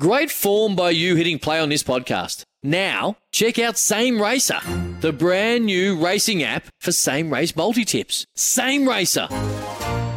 Great 0.00 0.30
form 0.30 0.74
by 0.74 0.88
you 0.88 1.16
hitting 1.16 1.38
play 1.38 1.60
on 1.60 1.68
this 1.68 1.82
podcast. 1.82 2.44
Now, 2.62 3.18
check 3.30 3.58
out 3.58 3.76
Same 3.76 4.22
Racer, 4.22 4.58
the 5.00 5.12
brand 5.12 5.66
new 5.66 6.02
racing 6.02 6.42
app 6.42 6.64
for 6.80 6.92
same 6.92 7.30
race 7.30 7.54
multi 7.54 7.84
tips. 7.84 8.24
Same 8.34 8.88
Racer. 8.88 9.26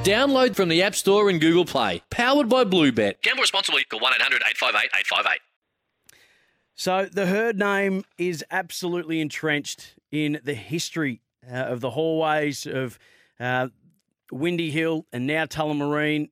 Download 0.05 0.55
from 0.55 0.69
the 0.69 0.81
App 0.81 0.95
Store 0.95 1.29
and 1.29 1.41
Google 1.41 1.65
Play. 1.65 2.01
Powered 2.09 2.47
by 2.47 2.63
Bluebet. 2.63 3.21
Gamble 3.21 3.41
responsibly. 3.41 3.83
Call 3.83 3.99
1 3.99 4.13
800 4.15 4.43
858 4.49 4.91
858. 4.97 5.39
So 6.75 7.09
the 7.11 7.25
Hird 7.25 7.57
name 7.57 8.05
is 8.17 8.45
absolutely 8.51 9.19
entrenched 9.19 9.95
in 10.09 10.39
the 10.41 10.53
history 10.53 11.21
uh, 11.51 11.55
of 11.55 11.81
the 11.81 11.89
hallways 11.89 12.65
of 12.65 12.97
uh, 13.41 13.67
Windy 14.31 14.71
Hill 14.71 15.05
and 15.11 15.27
now 15.27 15.45
Tullamarine. 15.45 16.29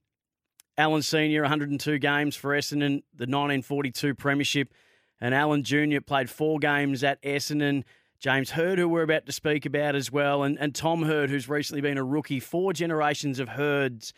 Alan 0.77 1.01
Senior, 1.01 1.41
102 1.41 1.99
games 1.99 2.35
for 2.35 2.51
Essendon, 2.51 3.03
the 3.13 3.25
1942 3.25 4.15
Premiership, 4.15 4.73
and 5.21 5.33
Alan 5.33 5.63
Junior 5.63 6.01
played 6.01 6.29
four 6.29 6.59
games 6.59 7.03
at 7.03 7.21
Essendon. 7.21 7.83
James 8.19 8.51
Hird, 8.51 8.79
who 8.79 8.87
we're 8.87 9.03
about 9.03 9.25
to 9.25 9.31
speak 9.31 9.65
about 9.65 9.95
as 9.95 10.11
well, 10.11 10.43
and, 10.43 10.57
and 10.57 10.73
Tom 10.73 11.03
Hird, 11.03 11.29
who's 11.29 11.47
recently 11.47 11.81
been 11.81 11.97
a 11.97 12.03
rookie. 12.03 12.39
Four 12.39 12.73
generations 12.73 13.39
of 13.39 13.49
Hirds 13.49 14.13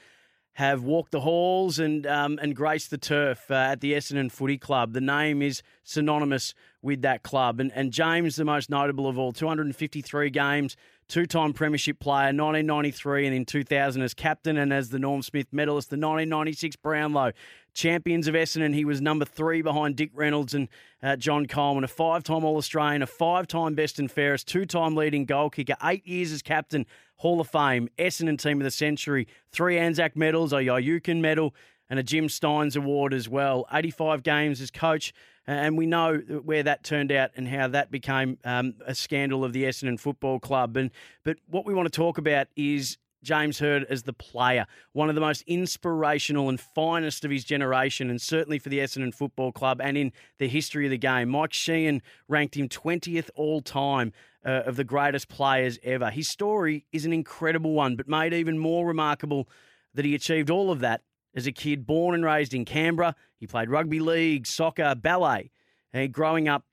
have 0.54 0.84
walked 0.84 1.12
the 1.12 1.20
halls 1.20 1.80
and 1.80 2.08
um, 2.08 2.40
and 2.42 2.56
graced 2.56 2.90
the 2.90 2.98
turf 2.98 3.52
uh, 3.52 3.56
at 3.56 3.82
the 3.82 3.92
Essendon 3.94 4.32
Footy 4.32 4.58
Club. 4.58 4.94
The 4.94 5.02
name 5.02 5.42
is 5.42 5.62
synonymous 5.84 6.54
with 6.82 7.02
that 7.02 7.24
club. 7.24 7.60
And, 7.60 7.72
and 7.74 7.92
James, 7.92 8.38
the 8.38 8.46
most 8.46 8.70
notable 8.70 9.08
of 9.08 9.20
all, 9.20 9.34
253 9.34 10.30
games, 10.30 10.78
two 11.08 11.26
time 11.26 11.54
Premiership 11.54 12.00
player, 12.00 12.28
1993 12.28 13.28
and 13.28 13.36
in 13.36 13.46
2000 13.46 14.02
as 14.02 14.14
captain 14.14 14.58
and 14.58 14.74
as 14.74 14.90
the 14.90 15.00
Norm 15.00 15.22
Smith 15.22 15.48
medalist, 15.52 15.90
the 15.90 15.96
1996 15.96 16.76
Brownlow. 16.78 17.32
Champions 17.74 18.28
of 18.30 18.36
Essendon, 18.36 18.74
he 18.74 18.86
was 18.86 19.02
number 19.02 19.26
three 19.26 19.62
behind 19.62 19.98
Dick 19.98 20.12
Reynolds 20.14 20.54
and 20.54 20.70
uh, 21.04 21.18
John 21.18 21.46
Coleman, 21.46 21.84
a 21.84 21.90
five 21.90 22.24
time 22.24 22.46
All 22.46 22.56
Australian, 22.56 23.02
a 23.02 23.08
five 23.08 23.48
time 23.48 23.76
best 23.76 24.00
and 24.00 24.10
fairest, 24.10 24.48
two 24.48 24.66
time 24.66 24.96
leading 24.96 25.26
goal 25.26 25.50
kicker, 25.50 25.76
eight 25.84 26.08
years 26.08 26.32
as 26.32 26.42
captain, 26.42 26.86
Hall 27.18 27.42
of 27.42 27.50
Fame, 27.50 27.90
Essendon 27.98 28.40
Team 28.40 28.60
of 28.60 28.64
the 28.64 28.72
Century, 28.72 29.28
three 29.52 29.78
Anzac 29.78 30.16
medals, 30.16 30.54
a 30.54 30.58
Yiooken 30.58 31.20
medal, 31.20 31.54
and 31.90 32.00
a 32.00 32.04
Jim 32.04 32.28
Stynes 32.28 32.78
Award 32.78 33.14
as 33.14 33.28
well. 33.28 33.66
85 33.74 34.24
games 34.24 34.62
as 34.62 34.72
coach 34.72 35.14
and 35.48 35.78
we 35.78 35.86
know 35.86 36.16
where 36.16 36.64
that 36.64 36.84
turned 36.84 37.12
out 37.12 37.32
and 37.36 37.48
how 37.48 37.68
that 37.68 37.92
became 37.92 38.38
um, 38.44 38.76
a 38.86 38.96
scandal 38.96 39.44
of 39.44 39.54
the 39.54 39.64
Essendon 39.64 40.00
Football 40.00 40.40
Club. 40.40 40.78
And 40.78 40.92
but 41.24 41.38
what 41.48 41.66
we 41.66 41.74
want 41.74 41.92
to 41.92 41.96
talk 41.96 42.18
about 42.18 42.48
is 42.56 42.98
James 43.26 43.60
Hird 43.60 43.86
as 43.90 44.04
the 44.04 44.14
player, 44.14 44.68
one 44.94 45.10
of 45.10 45.16
the 45.16 45.22
most 45.22 45.44
inspirational 45.48 46.48
and 46.48 46.60
finest 46.60 47.26
of 47.26 47.32
his 47.32 47.44
generation, 47.44 48.10
and 48.10 48.22
certainly 48.22 48.60
for 48.60 48.70
the 48.70 48.80
Essendon 48.80 49.14
Football 49.14 49.52
Club 49.52 49.82
and 49.82 49.98
in 49.98 50.14
the 50.38 50.48
history 50.48 50.86
of 50.86 50.92
the 50.92 50.98
game. 50.98 51.30
Mike 51.30 51.54
Sheehan 51.54 52.02
ranked 52.28 52.56
him 52.56 52.70
20th 52.70 53.30
all 53.36 53.62
time 53.62 54.14
uh, 54.46 54.62
of 54.66 54.76
the 54.76 54.84
greatest 54.84 55.28
players 55.28 55.80
ever. 55.84 56.10
His 56.12 56.30
story 56.30 56.86
is 56.92 57.06
an 57.06 57.14
incredible 57.14 57.74
one, 57.74 57.96
but 57.96 58.08
made 58.08 58.34
even 58.34 58.60
more 58.60 58.86
remarkable 58.86 59.50
that 59.96 60.06
he 60.06 60.14
achieved 60.14 60.50
all 60.50 60.72
of 60.72 60.80
that 60.80 61.02
as 61.36 61.46
a 61.48 61.52
kid, 61.52 61.86
born 61.86 62.16
and 62.16 62.24
raised 62.24 62.54
in 62.54 62.66
Canberra. 62.66 63.16
He 63.38 63.48
played 63.48 63.70
rugby 63.70 64.00
league, 64.00 64.48
soccer, 64.48 64.96
ballet. 64.96 65.52
And 65.92 66.12
growing 66.12 66.48
up, 66.48 66.66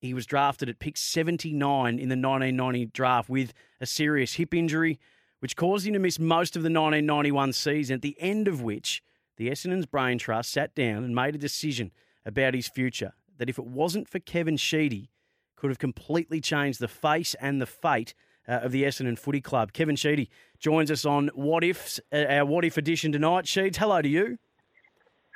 he 0.00 0.14
was 0.14 0.26
drafted 0.26 0.68
at 0.68 0.78
pick 0.78 0.96
79 0.96 1.98
in 1.98 2.08
the 2.08 2.14
1990 2.14 2.86
draft 2.86 3.28
with 3.28 3.52
a 3.80 3.86
serious 3.86 4.34
hip 4.34 4.54
injury, 4.54 4.98
which 5.40 5.56
caused 5.56 5.86
him 5.86 5.94
to 5.94 5.98
miss 5.98 6.18
most 6.18 6.56
of 6.56 6.62
the 6.62 6.70
1991 6.70 7.52
season, 7.52 7.94
at 7.94 8.02
the 8.02 8.16
end 8.20 8.46
of 8.46 8.62
which 8.62 9.02
the 9.36 9.48
Essendon's 9.50 9.86
Brain 9.86 10.18
Trust 10.18 10.52
sat 10.52 10.74
down 10.74 11.04
and 11.04 11.14
made 11.14 11.34
a 11.34 11.38
decision 11.38 11.90
about 12.24 12.54
his 12.54 12.68
future 12.68 13.12
that 13.38 13.50
if 13.50 13.58
it 13.58 13.66
wasn't 13.66 14.08
for 14.08 14.18
Kevin 14.18 14.56
Sheedy, 14.56 15.10
could 15.56 15.70
have 15.70 15.78
completely 15.78 16.40
changed 16.40 16.80
the 16.80 16.88
face 16.88 17.34
and 17.40 17.60
the 17.60 17.66
fate 17.66 18.14
uh, 18.48 18.52
of 18.52 18.72
the 18.72 18.84
Essendon 18.84 19.18
Footy 19.18 19.40
Club. 19.40 19.72
Kevin 19.72 19.96
Sheedy 19.96 20.30
joins 20.58 20.90
us 20.90 21.04
on 21.04 21.28
What 21.34 21.64
Ifs, 21.64 22.00
uh, 22.12 22.24
our 22.28 22.46
What 22.46 22.64
If 22.64 22.76
edition 22.76 23.12
tonight. 23.12 23.44
Sheeds, 23.44 23.76
hello 23.76 24.02
to 24.02 24.08
you. 24.08 24.38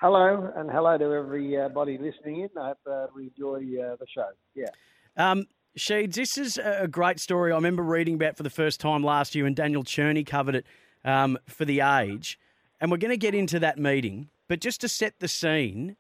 Hello, 0.01 0.51
and 0.57 0.71
hello 0.71 0.97
to 0.97 1.13
everybody 1.13 1.99
listening 1.99 2.41
in. 2.41 2.49
I 2.59 2.69
hope 2.69 2.79
uh, 2.91 3.07
we 3.15 3.25
enjoy 3.25 3.59
uh, 3.83 3.97
the 3.97 4.07
show. 4.13 4.29
Yeah. 4.55 4.69
Um, 5.17 5.47
Sheeds, 5.77 6.15
this 6.15 6.39
is 6.39 6.59
a 6.59 6.89
great 6.89 7.21
story. 7.21 7.53
I 7.53 7.55
remember 7.55 7.83
reading 7.83 8.15
about 8.15 8.37
for 8.37 8.43
the 8.43 8.51
first 8.51 8.81
time 8.81 9.05
last 9.05 9.35
year, 9.35 9.47
and 9.47 9.55
Daniel 9.55 9.85
Cherny 9.85 10.27
covered 10.27 10.55
it 10.57 10.67
um, 11.05 11.39
for 11.47 11.65
the 11.65 11.81
Age. 11.81 12.39
And 12.81 12.91
we're 12.91 12.97
going 12.97 13.13
to 13.13 13.19
get 13.19 13.35
into 13.35 13.59
that 13.61 13.79
meeting, 13.79 14.31
but 14.49 14.61
just 14.61 14.81
to 14.81 14.89
set 14.89 15.21
the 15.21 15.29
scene, 15.29 15.97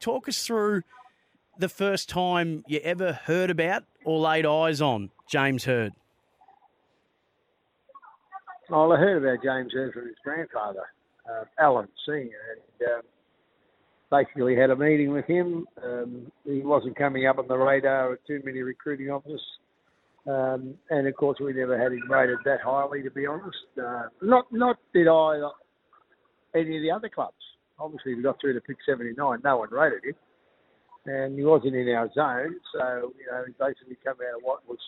talk 0.00 0.28
us 0.28 0.44
through 0.44 0.82
the 1.58 1.68
first 1.68 2.08
time 2.08 2.64
you 2.66 2.80
ever 2.80 3.12
heard 3.12 3.50
about 3.50 3.84
or 4.04 4.18
laid 4.18 4.44
eyes 4.44 4.82
on 4.82 5.10
James 5.30 5.64
Hird. 5.64 5.92
Well, 8.68 8.92
I 8.92 8.96
heard 8.98 9.22
about 9.22 9.44
James 9.44 9.72
from 9.72 10.06
his 10.06 10.16
grandfather, 10.24 10.82
uh, 11.30 11.44
Alan 11.60 11.86
Senior, 12.04 12.58
and 12.80 12.88
um, 12.88 13.02
basically 14.10 14.56
had 14.56 14.70
a 14.70 14.76
meeting 14.76 15.12
with 15.12 15.24
him. 15.26 15.66
Um, 15.84 16.32
he 16.44 16.60
wasn't 16.62 16.96
coming 16.96 17.26
up 17.26 17.38
on 17.38 17.46
the 17.46 17.56
radar 17.56 18.14
of 18.14 18.18
too 18.26 18.42
many 18.44 18.62
recruiting 18.62 19.10
officers. 19.10 19.42
Um, 20.26 20.74
and 20.90 21.06
of 21.06 21.14
course, 21.14 21.38
we 21.40 21.52
never 21.52 21.78
had 21.80 21.92
him 21.92 22.10
rated 22.10 22.38
that 22.44 22.60
highly, 22.60 23.02
to 23.02 23.10
be 23.10 23.26
honest. 23.26 23.56
Uh, 23.80 24.08
not 24.20 24.52
not 24.52 24.78
did 24.92 25.06
I 25.06 25.38
uh, 25.38 25.50
any 26.56 26.76
of 26.76 26.82
the 26.82 26.90
other 26.90 27.08
clubs. 27.08 27.34
Obviously, 27.78 28.16
we 28.16 28.22
got 28.22 28.40
through 28.40 28.54
to 28.54 28.60
pick 28.60 28.78
79. 28.84 29.38
No 29.44 29.58
one 29.58 29.68
rated 29.70 30.04
him, 30.04 30.14
and 31.04 31.38
he 31.38 31.44
wasn't 31.44 31.76
in 31.76 31.88
our 31.90 32.10
zone. 32.14 32.56
So 32.72 33.12
you 33.16 33.30
know, 33.30 33.44
he 33.46 33.52
basically 33.60 33.96
came 34.02 34.14
out 34.14 34.38
of 34.38 34.42
what 34.42 34.68
was 34.68 34.78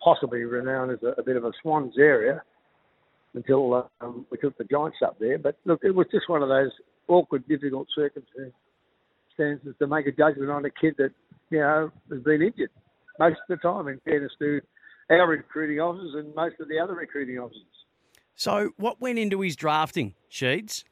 possibly 0.00 0.44
renowned 0.44 0.92
as 0.92 1.02
a, 1.02 1.20
a 1.20 1.24
bit 1.24 1.36
of 1.36 1.44
a 1.44 1.50
Swans 1.60 1.94
area 1.98 2.40
until 3.34 3.90
um, 4.00 4.26
we 4.30 4.38
took 4.38 4.56
the 4.56 4.64
Giants 4.64 4.98
up 5.04 5.18
there. 5.18 5.38
But 5.38 5.56
look, 5.64 5.80
it 5.82 5.94
was 5.94 6.06
just 6.10 6.28
one 6.28 6.42
of 6.42 6.48
those 6.48 6.70
awkward, 7.08 7.46
difficult 7.48 7.88
circumstances 7.94 8.54
to 9.78 9.86
make 9.86 10.06
a 10.06 10.12
judgment 10.12 10.50
on 10.50 10.64
a 10.64 10.70
kid 10.70 10.94
that 10.98 11.10
you 11.50 11.58
know 11.58 11.90
has 12.10 12.22
been 12.22 12.42
injured 12.42 12.70
most 13.18 13.38
of 13.48 13.48
the 13.48 13.56
time. 13.56 13.88
In 13.88 14.00
fairness 14.04 14.32
to 14.38 14.60
our 15.10 15.28
recruiting 15.28 15.80
officers 15.80 16.14
and 16.14 16.34
most 16.34 16.56
of 16.60 16.68
the 16.68 16.78
other 16.78 16.94
recruiting 16.94 17.38
officers. 17.38 17.62
So, 18.36 18.70
what 18.76 19.00
went 19.00 19.18
into 19.18 19.40
his 19.40 19.56
drafting, 19.56 20.14
Sheeds? 20.30 20.84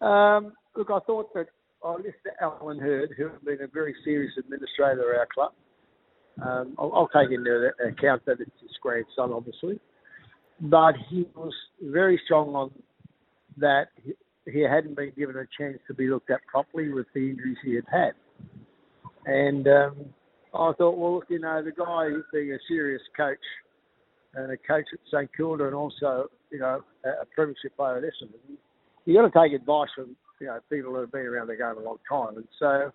Um, 0.00 0.52
look, 0.76 0.90
I 0.90 0.98
thought 1.06 1.32
that 1.34 1.46
I 1.84 1.94
listened 1.96 2.14
to 2.24 2.30
Alan 2.42 2.78
Hird, 2.78 3.10
who 3.16 3.28
has 3.28 3.40
been 3.44 3.62
a 3.62 3.66
very 3.66 3.94
serious 4.04 4.32
administrator 4.38 5.12
of 5.12 5.18
our 5.18 5.28
club. 5.32 5.52
Um, 6.42 6.74
I'll, 6.78 6.92
I'll, 6.94 7.08
take 7.08 7.32
into 7.32 7.70
account 7.86 8.24
that 8.24 8.40
it's 8.40 8.50
his 8.62 8.70
grandson, 8.80 9.32
obviously 9.32 9.78
but 10.60 10.94
he 11.08 11.26
was 11.34 11.52
very 11.82 12.20
strong 12.24 12.54
on 12.54 12.70
that 13.56 13.88
he 14.46 14.60
hadn't 14.60 14.96
been 14.96 15.12
given 15.16 15.36
a 15.36 15.46
chance 15.58 15.78
to 15.86 15.94
be 15.94 16.08
looked 16.08 16.30
at 16.30 16.40
properly 16.46 16.92
with 16.92 17.06
the 17.14 17.30
injuries 17.30 17.56
he 17.64 17.74
had 17.74 17.84
had. 17.90 18.12
And 19.26 19.66
um, 19.68 19.96
I 20.54 20.72
thought, 20.72 20.96
well, 20.96 21.16
look, 21.16 21.26
you 21.28 21.38
know, 21.38 21.62
the 21.62 21.72
guy 21.72 22.08
being 22.32 22.52
a 22.52 22.58
serious 22.68 23.02
coach 23.16 23.38
and 24.34 24.50
a 24.50 24.56
coach 24.56 24.86
at 24.92 24.98
St 25.12 25.30
Kilda 25.36 25.66
and 25.66 25.74
also, 25.74 26.26
you 26.50 26.58
know, 26.58 26.82
a 27.04 27.26
premiership 27.34 27.76
player 27.76 27.98
at 27.98 28.02
Essendon, 28.04 28.56
you 29.04 29.14
got 29.14 29.32
to 29.32 29.38
take 29.38 29.58
advice 29.58 29.88
from, 29.94 30.16
you 30.40 30.46
know, 30.46 30.58
people 30.70 30.92
that 30.94 31.00
have 31.00 31.12
been 31.12 31.26
around 31.26 31.48
the 31.48 31.56
game 31.56 31.76
a 31.78 31.80
long 31.80 31.98
time. 32.08 32.36
And 32.36 32.48
so 32.58 32.92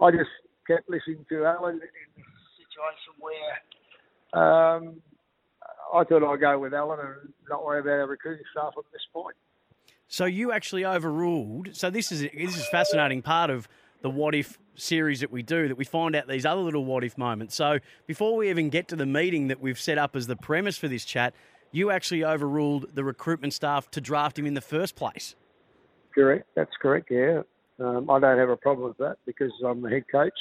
I 0.00 0.10
just 0.10 0.30
kept 0.66 0.88
listening 0.88 1.24
to 1.28 1.44
Alan 1.44 1.76
in 1.76 1.80
a 1.80 2.24
situation 2.58 3.12
where 3.20 4.42
um, 4.42 4.96
I 5.92 6.04
thought 6.04 6.22
I'd 6.22 6.40
go 6.40 6.58
with 6.58 6.74
Alan 6.74 7.00
and 7.00 7.32
not 7.48 7.64
worry 7.64 7.80
about 7.80 7.92
our 7.92 8.06
recruiting 8.06 8.44
staff 8.52 8.72
at 8.76 8.84
this 8.92 9.02
point. 9.12 9.36
So 10.08 10.24
you 10.24 10.52
actually 10.52 10.84
overruled. 10.84 11.68
So 11.72 11.90
this 11.90 12.10
is 12.10 12.22
this 12.22 12.56
is 12.56 12.66
fascinating 12.68 13.22
part 13.22 13.50
of 13.50 13.68
the 14.02 14.10
what 14.10 14.34
if 14.34 14.58
series 14.74 15.20
that 15.20 15.30
we 15.30 15.42
do 15.42 15.68
that 15.68 15.76
we 15.76 15.84
find 15.84 16.16
out 16.16 16.26
these 16.26 16.46
other 16.46 16.60
little 16.60 16.84
what 16.84 17.04
if 17.04 17.16
moments. 17.18 17.54
So 17.54 17.78
before 18.06 18.36
we 18.36 18.50
even 18.50 18.70
get 18.70 18.88
to 18.88 18.96
the 18.96 19.06
meeting 19.06 19.48
that 19.48 19.60
we've 19.60 19.78
set 19.78 19.98
up 19.98 20.16
as 20.16 20.26
the 20.26 20.36
premise 20.36 20.76
for 20.76 20.88
this 20.88 21.04
chat, 21.04 21.34
you 21.70 21.90
actually 21.90 22.24
overruled 22.24 22.94
the 22.94 23.04
recruitment 23.04 23.52
staff 23.52 23.90
to 23.92 24.00
draft 24.00 24.38
him 24.38 24.46
in 24.46 24.54
the 24.54 24.60
first 24.60 24.96
place. 24.96 25.36
Correct. 26.14 26.46
That's 26.56 26.72
correct. 26.80 27.08
Yeah. 27.10 27.42
Um, 27.78 28.10
I 28.10 28.18
don't 28.18 28.38
have 28.38 28.48
a 28.48 28.56
problem 28.56 28.88
with 28.88 28.98
that 28.98 29.16
because 29.26 29.52
I'm 29.64 29.80
the 29.80 29.90
head 29.90 30.04
coach, 30.10 30.38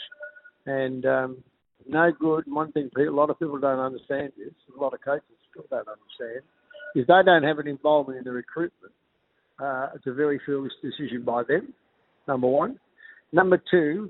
and 0.65 1.05
um, 1.05 1.43
no 1.87 2.11
good. 2.11 2.45
One 2.47 2.71
thing 2.71 2.89
a 2.97 3.01
lot 3.03 3.29
of 3.29 3.39
people 3.39 3.59
don't 3.59 3.79
understand 3.79 4.33
is 4.37 4.53
a 4.75 4.81
lot 4.81 4.93
of 4.93 5.01
coaches 5.01 5.38
still 5.67 5.79
don't 5.83 5.87
understand 5.87 6.43
is 6.95 7.05
they 7.07 7.21
don't 7.23 7.43
have 7.43 7.59
an 7.59 7.67
involvement 7.67 8.17
in 8.17 8.23
the 8.23 8.31
recruitment. 8.31 8.93
Uh, 9.59 9.89
it's 9.93 10.07
a 10.07 10.13
very 10.13 10.39
foolish 10.45 10.71
decision 10.81 11.23
by 11.23 11.43
them. 11.43 11.73
Number 12.27 12.47
one. 12.47 12.79
Number 13.31 13.61
two, 13.69 14.09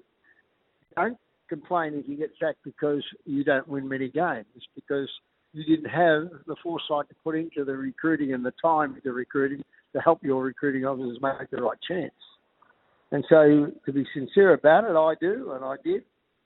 don't 0.96 1.18
complain 1.50 1.94
if 1.96 2.08
you 2.08 2.16
get 2.16 2.32
sacked 2.40 2.60
because 2.64 3.04
you 3.26 3.44
don't 3.44 3.68
win 3.68 3.88
many 3.88 4.10
games 4.10 4.46
because 4.76 5.10
you 5.52 5.64
didn't 5.66 5.90
have 5.90 6.30
the 6.48 6.56
foresight 6.62 7.10
to 7.10 7.16
put 7.24 7.36
into 7.36 7.66
the 7.66 7.76
recruiting 7.76 8.34
and 8.34 8.46
the 8.46 8.54
time 8.62 8.96
into 8.96 9.12
recruiting 9.12 9.64
to 9.94 10.00
help 10.00 10.24
your 10.24 10.44
recruiting 10.44 10.86
officers 10.86 11.18
make 11.22 11.50
the 11.50 11.62
right 11.62 11.78
chance. 11.86 12.14
And 13.12 13.26
so, 13.28 13.72
to 13.86 13.92
be 13.92 14.06
sincere 14.14 14.54
about 14.54 14.84
it, 14.84 14.96
I 14.96 15.16
do, 15.20 15.52
and 15.54 15.66
I 15.66 15.76
did. 15.84 16.04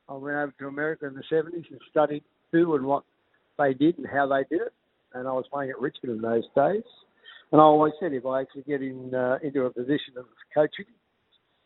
I 0.08 0.14
went 0.14 0.38
over 0.38 0.54
to 0.60 0.68
America 0.68 1.06
in 1.06 1.14
the 1.14 1.24
70s 1.30 1.70
and 1.70 1.80
studied 1.92 2.24
who 2.54 2.76
and 2.76 2.86
what 2.86 3.04
they 3.58 3.74
did 3.74 3.98
and 3.98 4.08
how 4.08 4.28
they 4.28 4.44
did 4.50 4.68
it. 4.68 4.74
And 5.14 5.28
I 5.28 5.32
was 5.32 5.46
playing 5.52 5.70
at 5.70 5.80
Richmond 5.80 6.18
in 6.18 6.22
those 6.22 6.44
days. 6.56 6.84
And 7.52 7.62
I 7.62 7.64
always 7.64 7.94
said 8.00 8.14
if 8.14 8.26
I 8.26 8.42
actually 8.42 8.64
get 8.64 8.82
in 8.82 9.14
uh, 9.14 9.38
into 9.44 9.66
a 9.66 9.70
position 9.70 10.18
of 10.18 10.26
coaching, 10.54 10.90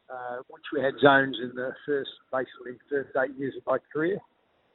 uh, 0.09 0.37
which 0.49 0.63
we 0.73 0.81
had 0.81 0.93
zones 1.01 1.37
in 1.41 1.51
the 1.55 1.71
first, 1.85 2.09
basically, 2.31 2.79
first 2.89 3.09
eight 3.17 3.37
years 3.37 3.53
of 3.57 3.63
my 3.65 3.77
career, 3.91 4.19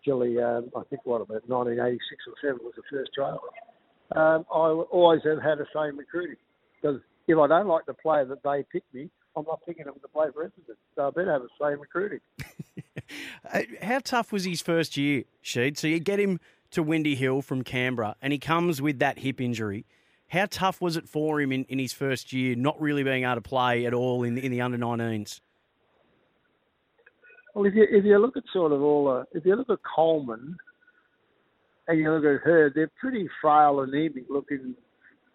Gilly, 0.05 0.41
um, 0.41 0.71
I 0.77 0.83
think 0.91 1.05
what 1.05 1.21
about 1.21 1.49
1986 1.49 2.01
or 2.27 2.35
7 2.41 2.59
was 2.63 2.75
the 2.77 2.83
first 2.91 3.11
trial. 3.15 3.41
Um, 4.17 4.45
I 4.53 4.69
always 4.91 5.21
have 5.25 5.43
had 5.43 5.59
the 5.59 5.67
same 5.75 5.99
recruiting 5.99 6.37
because 6.81 7.01
if 7.29 7.39
I 7.39 7.47
don't 7.47 7.69
like 7.69 7.87
the 7.87 7.95
player 7.95 8.25
that 8.25 8.43
they 8.43 8.65
pick 8.71 8.85
me, 8.93 9.11
I'm 9.37 9.45
not 9.47 9.61
picking 9.67 9.87
them 9.87 9.95
to 10.01 10.09
play 10.09 10.27
for 10.35 10.45
Essendon. 10.45 10.77
So 10.95 11.07
I 11.07 11.11
better 11.11 11.33
have 11.33 11.43
the 11.43 11.49
same 11.61 11.81
recruiting. 11.81 12.21
How 13.83 14.01
tough 14.01 14.33
was 14.33 14.45
his 14.45 14.61
first 14.61 14.97
year, 14.97 15.25
Sheed? 15.43 15.79
So 15.79 15.87
you 15.87 16.01
get 16.01 16.21
him 16.21 16.41
to 16.73 16.83
Windy 16.83 17.15
Hill 17.15 17.43
from 17.43 17.63
Canberra 17.63 18.17
and 18.21 18.33
he 18.33 18.39
comes 18.39 18.83
with 18.83 18.99
that 18.99 19.21
hip 19.21 19.41
injury. 19.41 19.87
How 20.29 20.47
tough 20.51 20.81
was 20.81 20.97
it 20.97 21.09
for 21.09 21.41
him 21.41 21.53
in, 21.53 21.65
in 21.65 21.79
his 21.79 21.93
first 21.93 22.33
year, 22.33 22.55
not 22.57 22.81
really 22.81 23.03
being 23.03 23.25
able 23.25 23.35
to 23.35 23.41
play 23.43 23.85
at 23.87 23.93
all 23.95 24.23
in, 24.23 24.39
in 24.39 24.51
the 24.51 24.61
under 24.63 24.79
19s? 24.79 25.41
Well, 27.55 27.67
if 27.67 27.75
you 27.75 27.87
if 27.91 28.05
you 28.05 28.17
look 28.19 28.37
at 28.37 28.45
sort 28.53 28.73
of 28.73 28.81
all, 28.81 29.09
uh, 29.09 29.25
if 29.33 29.45
you 29.45 29.55
look 29.57 29.69
at 29.69 29.79
Coleman 29.83 30.57
and 31.87 31.99
you 31.99 32.11
look 32.11 32.25
at 32.25 32.41
her, 32.43 32.73
they're 32.75 32.91
pretty 32.99 33.29
frail, 33.43 33.81
anemic 33.81 34.25
looking, 34.31 34.75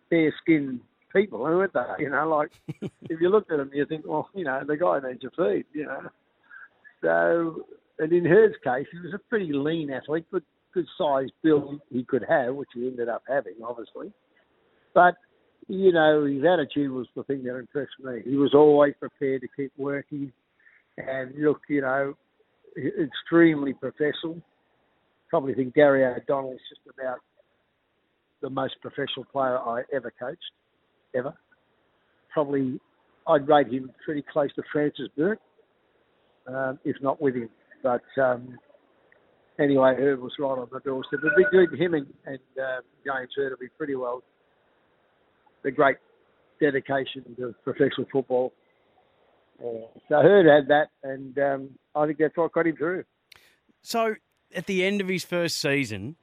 bare 0.10 0.34
skinned 0.42 0.80
people, 1.14 1.44
aren't 1.44 1.74
they? 1.74 1.86
You 2.00 2.10
know, 2.10 2.28
like 2.28 2.52
if 2.82 3.22
you 3.22 3.30
look 3.30 3.52
at 3.52 3.58
them, 3.58 3.70
you 3.72 3.86
think, 3.86 4.06
well, 4.08 4.30
you 4.34 4.46
know, 4.46 4.64
the 4.66 4.78
guy 4.78 5.00
needs 5.08 5.24
a 5.26 5.30
feed, 5.30 5.66
you 5.74 5.86
know. 5.86 6.10
So, 7.02 7.66
and 8.00 8.12
in 8.12 8.26
Hird's 8.26 8.56
case, 8.64 8.88
he 8.92 9.00
was 9.00 9.14
a 9.14 9.20
pretty 9.30 9.54
lean 9.54 9.92
athlete, 9.92 10.26
but 10.32 10.42
good 10.78 10.88
size 10.98 11.30
build 11.44 11.82
he 11.92 12.04
could 12.04 12.24
have, 12.30 12.54
which 12.54 12.70
he 12.74 12.88
ended 12.88 13.10
up 13.10 13.24
having, 13.28 13.56
obviously. 13.64 14.12
But 14.94 15.16
you 15.68 15.92
know, 15.92 16.26
his 16.26 16.44
attitude 16.46 16.92
was 16.92 17.08
the 17.16 17.24
thing 17.24 17.44
that 17.44 17.58
impressed 17.58 18.00
me. 18.02 18.22
He 18.24 18.36
was 18.36 18.54
always 18.54 18.94
prepared 19.00 19.42
to 19.42 19.48
keep 19.56 19.72
working, 19.78 20.32
and 20.98 21.34
look, 21.38 21.62
you 21.68 21.82
know, 21.82 22.16
extremely 22.78 23.74
professional. 23.74 24.40
Probably 25.30 25.54
think 25.56 25.74
Gary 25.74 26.06
O'Donnell 26.06 26.54
is 26.54 26.60
just 26.70 26.82
about 26.98 27.18
the 28.42 28.50
most 28.50 28.76
professional 28.82 29.26
player 29.26 29.58
I 29.58 29.82
ever 29.94 30.14
coached, 30.18 30.40
ever. 31.16 31.34
Probably, 32.32 32.80
I'd 33.28 33.48
rate 33.48 33.68
him 33.68 33.92
pretty 34.06 34.24
close 34.32 34.54
to 34.56 34.64
Francis 34.72 35.08
Bourke, 35.18 35.40
um, 36.48 36.80
if 36.86 36.96
not 37.02 37.20
with 37.22 37.36
him. 37.36 37.50
But 37.84 38.04
um, 38.22 38.58
anyway, 39.60 39.96
Herb 39.98 40.20
was 40.20 40.34
right 40.40 40.58
on 40.58 40.68
the 40.72 40.80
doorstep. 40.80 41.20
It'd 41.20 41.36
be 41.36 41.46
good. 41.52 41.80
Him 41.80 41.94
and, 41.94 42.08
and 42.26 42.40
uh, 42.58 42.82
James 43.06 43.30
Hird 43.36 43.52
will 43.52 43.58
be 43.58 43.70
pretty 43.78 43.96
well. 43.96 44.24
The 45.64 45.72
great 45.72 45.98
dedication 46.62 47.24
to 47.38 47.54
professional 47.64 48.08
football. 48.12 48.54
Uh, 49.60 49.88
so 50.10 50.16
Hird 50.22 50.46
had 50.46 50.68
that, 50.70 50.88
and 51.04 51.38
um, 51.40 51.70
I 51.96 52.06
think 52.06 52.20
that's 52.20 52.38
what 52.38 52.52
got 52.52 52.68
him 52.68 52.78
through. 52.78 53.04
So 53.82 54.16
at 54.56 54.66
the 54.66 54.86
end 54.86 55.02
of 55.02 55.08
his 55.08 55.24
first 55.24 55.58
season, 55.58 56.16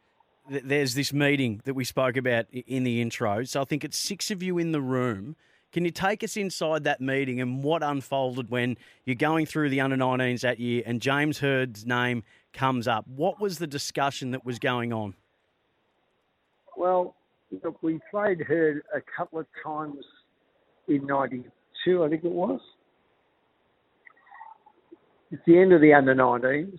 there's 0.48 0.94
this 0.94 1.12
meeting 1.12 1.60
that 1.64 1.74
we 1.74 1.84
spoke 1.84 2.16
about 2.16 2.46
in 2.50 2.84
the 2.84 3.00
intro. 3.00 3.44
So 3.44 3.62
I 3.62 3.64
think 3.64 3.84
it's 3.84 3.98
six 3.98 4.30
of 4.30 4.42
you 4.42 4.58
in 4.58 4.72
the 4.72 4.80
room 4.80 5.36
can 5.74 5.84
you 5.84 5.90
take 5.90 6.22
us 6.22 6.36
inside 6.36 6.84
that 6.84 7.00
meeting 7.00 7.40
and 7.40 7.64
what 7.64 7.82
unfolded 7.82 8.48
when 8.48 8.76
you're 9.04 9.16
going 9.16 9.44
through 9.44 9.70
the 9.70 9.80
under 9.80 9.96
19s 9.96 10.42
that 10.42 10.60
year 10.60 10.84
and 10.86 11.02
James 11.02 11.40
Hird's 11.40 11.84
name 11.84 12.22
comes 12.54 12.88
up? 12.88 13.06
What 13.06 13.40
was 13.40 13.58
the 13.58 13.66
discussion 13.66 14.30
that 14.30 14.44
was 14.44 14.58
going 14.58 14.92
on? 14.92 15.14
Well, 16.76 17.14
look, 17.62 17.82
we 17.82 18.00
played 18.10 18.40
Hird 18.40 18.82
a 18.94 19.00
couple 19.16 19.38
of 19.38 19.46
times 19.62 20.04
in 20.88 21.06
92, 21.06 22.04
I 22.04 22.08
think 22.08 22.24
it 22.24 22.32
was. 22.32 22.60
It's 25.30 25.42
the 25.46 25.58
end 25.58 25.72
of 25.72 25.80
the 25.80 25.92
under 25.92 26.14
19s. 26.14 26.78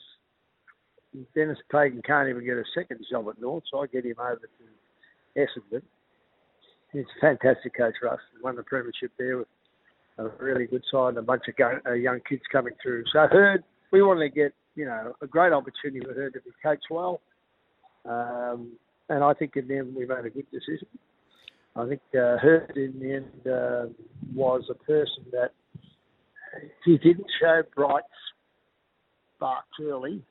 Dennis 1.34 1.58
Pagan 1.72 2.02
can't 2.02 2.30
even 2.30 2.44
get 2.44 2.58
a 2.58 2.64
second 2.74 3.00
job 3.10 3.28
at 3.30 3.40
North, 3.40 3.64
so 3.72 3.80
I 3.80 3.88
get 3.88 4.06
him 4.06 4.16
over 4.20 4.42
to 4.42 5.40
Essendon 5.40 5.82
he's 6.96 7.06
a 7.18 7.22
fantastic 7.22 7.76
coach 7.76 7.94
for 8.00 8.10
us. 8.10 8.20
He 8.36 8.42
won 8.44 8.56
the 8.56 8.64
premiership 8.64 9.12
there 9.18 9.38
with 9.38 9.48
a 10.18 10.28
really 10.40 10.66
good 10.66 10.84
side 10.90 11.10
and 11.10 11.18
a 11.18 11.22
bunch 11.22 11.44
of 11.48 11.56
uh, 11.86 11.94
young 11.94 12.20
kids 12.28 12.42
coming 12.52 12.74
through. 12.82 13.04
So 13.12 13.20
I 13.20 13.28
heard 13.28 13.64
we 13.92 14.02
wanted 14.02 14.22
to 14.22 14.30
get 14.30 14.54
you 14.76 14.86
know 14.86 15.14
a 15.22 15.28
great 15.28 15.54
opportunity 15.54 16.06
for 16.06 16.14
her 16.14 16.30
to 16.30 16.42
be 16.42 16.52
coached 16.64 16.88
well, 16.90 17.22
um, 18.06 18.72
and 19.10 19.24
I 19.24 19.34
think 19.34 19.56
in 19.56 19.68
the 19.68 19.78
end 19.78 19.96
we 19.96 20.06
made 20.06 20.26
a 20.26 20.30
good 20.30 20.50
decision. 20.52 20.88
I 21.76 21.88
think 21.88 22.02
uh, 22.14 22.38
Hird 22.38 22.74
in 22.78 23.00
the 23.00 23.14
end 23.16 23.48
uh, 23.48 23.86
was 24.34 24.64
a 24.70 24.76
person 24.76 25.26
that 25.32 25.52
he 26.86 26.98
didn't 26.98 27.28
show 27.40 27.64
bright 27.76 28.04
sparks 29.36 29.68
early, 29.82 30.22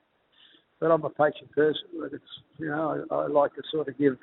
but 0.80 0.90
I'm 0.90 1.04
a 1.04 1.10
patient 1.10 1.52
person. 1.52 1.84
But 2.00 2.12
it's 2.14 2.24
you 2.58 2.68
know 2.68 3.04
I, 3.10 3.14
I 3.14 3.26
like 3.26 3.54
to 3.54 3.62
sort 3.70 3.88
of 3.88 3.98
give 3.98 4.16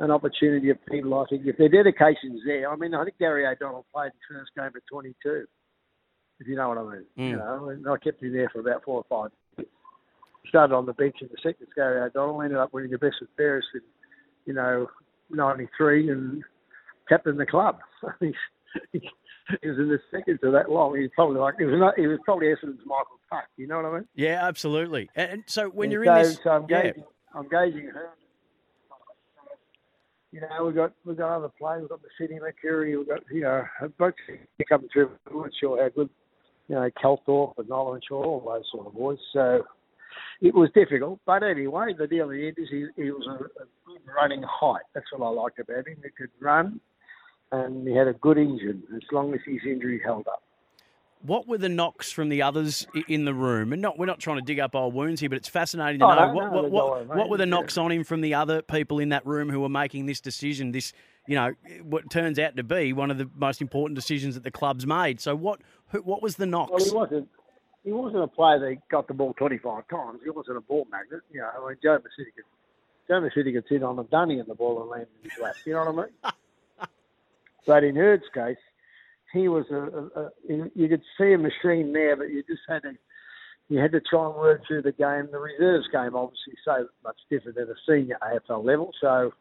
an 0.00 0.10
opportunity 0.10 0.70
of 0.70 0.78
people. 0.86 1.18
I 1.18 1.24
think 1.28 1.42
if 1.46 1.56
their 1.56 1.68
dedication's 1.68 2.40
there, 2.46 2.70
I 2.70 2.76
mean, 2.76 2.94
I 2.94 3.04
think 3.04 3.18
Gary 3.18 3.46
O'Donnell 3.46 3.86
played 3.92 4.12
his 4.12 4.36
first 4.36 4.50
game 4.56 4.70
at 4.74 4.82
22, 4.90 5.46
if 6.40 6.46
you 6.46 6.56
know 6.56 6.68
what 6.68 6.78
I 6.78 6.82
mean. 6.82 7.04
Mm. 7.18 7.30
You 7.30 7.36
know, 7.36 7.68
and 7.70 7.88
I 7.88 7.96
kept 7.98 8.22
him 8.22 8.32
there 8.32 8.48
for 8.50 8.60
about 8.60 8.84
four 8.84 9.04
or 9.08 9.24
five. 9.24 9.32
Years. 9.56 9.68
Started 10.48 10.74
on 10.74 10.86
the 10.86 10.94
bench 10.94 11.16
in 11.20 11.28
the 11.28 11.36
second. 11.42 11.66
Gary 11.74 12.00
O'Donnell 12.00 12.42
ended 12.42 12.58
up 12.58 12.72
winning 12.72 12.90
the 12.90 12.98
best 12.98 13.16
with 13.20 13.36
Paris 13.36 13.64
in, 13.74 13.80
you 14.46 14.54
know, 14.54 14.88
'93 15.30 16.10
and 16.10 16.42
captained 17.08 17.38
the 17.38 17.46
club. 17.46 17.78
he 18.20 18.30
was 19.62 19.78
in 19.78 19.88
the 19.88 20.00
second 20.10 20.38
to 20.42 20.50
that 20.52 20.70
long. 20.70 20.94
He 20.96 21.02
was 21.02 21.10
probably 21.14 21.38
like 21.38 21.54
he 21.58 21.64
was 21.64 21.78
not. 21.78 21.98
He 21.98 22.06
was 22.06 22.18
probably 22.24 22.46
Essendon's 22.46 22.80
Michael 22.86 23.18
Tuck. 23.30 23.44
You 23.56 23.66
know 23.66 23.76
what 23.76 23.86
I 23.86 23.94
mean? 23.94 24.08
Yeah, 24.14 24.46
absolutely. 24.46 25.10
And 25.14 25.44
so 25.46 25.68
when 25.68 25.86
and 25.86 25.92
you're 25.92 26.04
so, 26.04 26.14
in 26.14 26.22
this, 26.22 26.38
so 26.42 26.50
I'm 26.50 26.66
gauging, 26.66 26.94
yeah. 26.96 27.38
I'm 27.38 27.48
gauging 27.48 27.86
her 27.88 28.10
you 30.32 30.40
know, 30.40 30.64
we've 30.64 30.74
got 30.74 30.92
we've 31.04 31.16
got 31.16 31.36
other 31.36 31.48
players. 31.58 31.80
We've 31.80 31.90
got 31.90 32.02
the 32.02 32.08
City 32.18 32.38
Mercuri. 32.38 32.96
We've 32.98 33.08
got 33.08 33.20
you 33.30 33.42
know 33.42 33.64
a 33.80 33.88
bunch 33.88 34.16
coming 34.68 34.88
through. 34.92 35.10
I'm 35.30 35.38
not 35.38 35.50
sure 35.58 35.82
how 35.82 35.88
good, 35.88 36.10
you 36.68 36.74
know, 36.74 36.88
Calthorpe 37.02 37.58
and 37.58 37.68
Olarenshaw, 37.68 38.24
all 38.24 38.42
those 38.46 38.64
sort 38.70 38.86
of 38.86 38.94
boys. 38.94 39.18
So 39.32 39.64
it 40.40 40.54
was 40.54 40.70
difficult. 40.74 41.20
But 41.26 41.42
anyway, 41.42 41.94
the 41.98 42.06
deal 42.06 42.24
at 42.24 42.30
the 42.30 42.46
end 42.48 42.56
is 42.58 42.68
he, 42.70 42.86
he 42.96 43.10
was 43.10 43.26
a, 43.26 43.44
a 43.62 43.66
good 43.86 44.00
running 44.14 44.42
height. 44.42 44.82
That's 44.94 45.06
what 45.12 45.26
I 45.26 45.30
liked 45.30 45.58
about 45.58 45.86
him. 45.88 45.96
He 46.02 46.10
could 46.10 46.30
run, 46.40 46.80
and 47.52 47.86
he 47.86 47.94
had 47.94 48.08
a 48.08 48.14
good 48.14 48.38
engine 48.38 48.82
as 48.94 49.02
long 49.12 49.34
as 49.34 49.40
his 49.46 49.60
injury 49.64 50.00
held 50.04 50.26
up. 50.28 50.42
What 51.22 51.48
were 51.48 51.58
the 51.58 51.68
knocks 51.68 52.12
from 52.12 52.28
the 52.28 52.42
others 52.42 52.86
in 53.08 53.24
the 53.24 53.34
room? 53.34 53.72
And 53.72 53.82
not 53.82 53.98
we're 53.98 54.06
not 54.06 54.20
trying 54.20 54.36
to 54.36 54.44
dig 54.44 54.60
up 54.60 54.76
old 54.76 54.94
wounds 54.94 55.20
here, 55.20 55.28
but 55.28 55.36
it's 55.36 55.48
fascinating 55.48 55.98
to 55.98 56.06
oh, 56.06 56.14
know 56.14 56.26
no, 56.28 56.32
what 56.32 56.44
no, 56.44 56.62
what, 56.62 56.70
what, 56.70 57.16
what, 57.16 57.28
were 57.28 57.36
the 57.36 57.46
knocks 57.46 57.76
on 57.76 57.90
him 57.90 58.04
from 58.04 58.20
the 58.20 58.34
other 58.34 58.62
people 58.62 59.00
in 59.00 59.08
that 59.08 59.26
room 59.26 59.50
who 59.50 59.58
were 59.58 59.68
making 59.68 60.06
this 60.06 60.20
decision. 60.20 60.70
This 60.70 60.92
you 61.26 61.34
know 61.34 61.54
what 61.82 62.08
turns 62.08 62.38
out 62.38 62.56
to 62.56 62.62
be 62.62 62.92
one 62.92 63.10
of 63.10 63.18
the 63.18 63.28
most 63.34 63.60
important 63.60 63.96
decisions 63.96 64.36
that 64.36 64.44
the 64.44 64.50
club's 64.52 64.86
made. 64.86 65.20
So 65.20 65.34
what 65.34 65.60
who, 65.88 65.98
what 66.02 66.22
was 66.22 66.36
the 66.36 66.46
knocks? 66.46 66.70
Well, 66.70 66.84
he 66.84 66.90
wasn't. 66.90 67.28
He 67.84 67.92
wasn't 67.92 68.24
a 68.24 68.28
player 68.28 68.58
that 68.58 68.88
got 68.90 69.08
the 69.08 69.14
ball 69.14 69.34
25 69.34 69.88
times. 69.88 70.20
He 70.22 70.30
wasn't 70.30 70.58
a 70.58 70.60
ball 70.60 70.86
magnet. 70.90 71.20
You 71.30 71.40
know, 71.40 71.48
I 71.56 71.68
mean, 71.68 71.78
Joe 71.82 71.98
Misiti 71.98 72.34
could, 72.34 72.44
Joe 73.06 73.20
Misiti 73.20 73.54
could 73.54 73.64
sit 73.68 73.82
on 73.82 73.98
a 73.98 74.04
dunny 74.04 74.38
in 74.38 74.46
the 74.46 74.54
ball 74.54 74.82
and 74.82 74.90
land 74.90 75.06
in 75.22 75.30
his 75.30 75.38
lap. 75.40 75.54
You 75.64 75.74
know 75.74 75.90
what 75.90 76.04
I 76.04 76.06
mean? 76.06 76.32
but 77.66 77.84
in 77.84 77.94
Hird's 77.94 78.24
case, 78.34 78.58
he 79.32 79.48
was 79.48 79.64
a, 79.70 79.76
a, 79.76 80.24
a, 80.24 80.70
you 80.74 80.88
could 80.88 81.02
see 81.16 81.32
a 81.32 81.38
machine 81.38 81.92
there, 81.92 82.16
but 82.16 82.30
you 82.30 82.42
just 82.48 82.62
had 82.68 82.82
to 82.82 82.92
you 83.68 83.78
had 83.78 83.92
to 83.92 84.00
try 84.00 84.26
and 84.26 84.34
work 84.34 84.62
through 84.66 84.82
the 84.82 84.92
game. 84.92 85.28
The 85.30 85.38
reserves 85.38 85.86
game 85.92 86.16
obviously 86.16 86.54
so 86.64 86.88
much 87.04 87.16
different 87.30 87.56
than 87.56 87.68
a 87.68 87.74
senior 87.86 88.18
AFL 88.22 88.64
level. 88.64 88.92
So, 89.00 89.32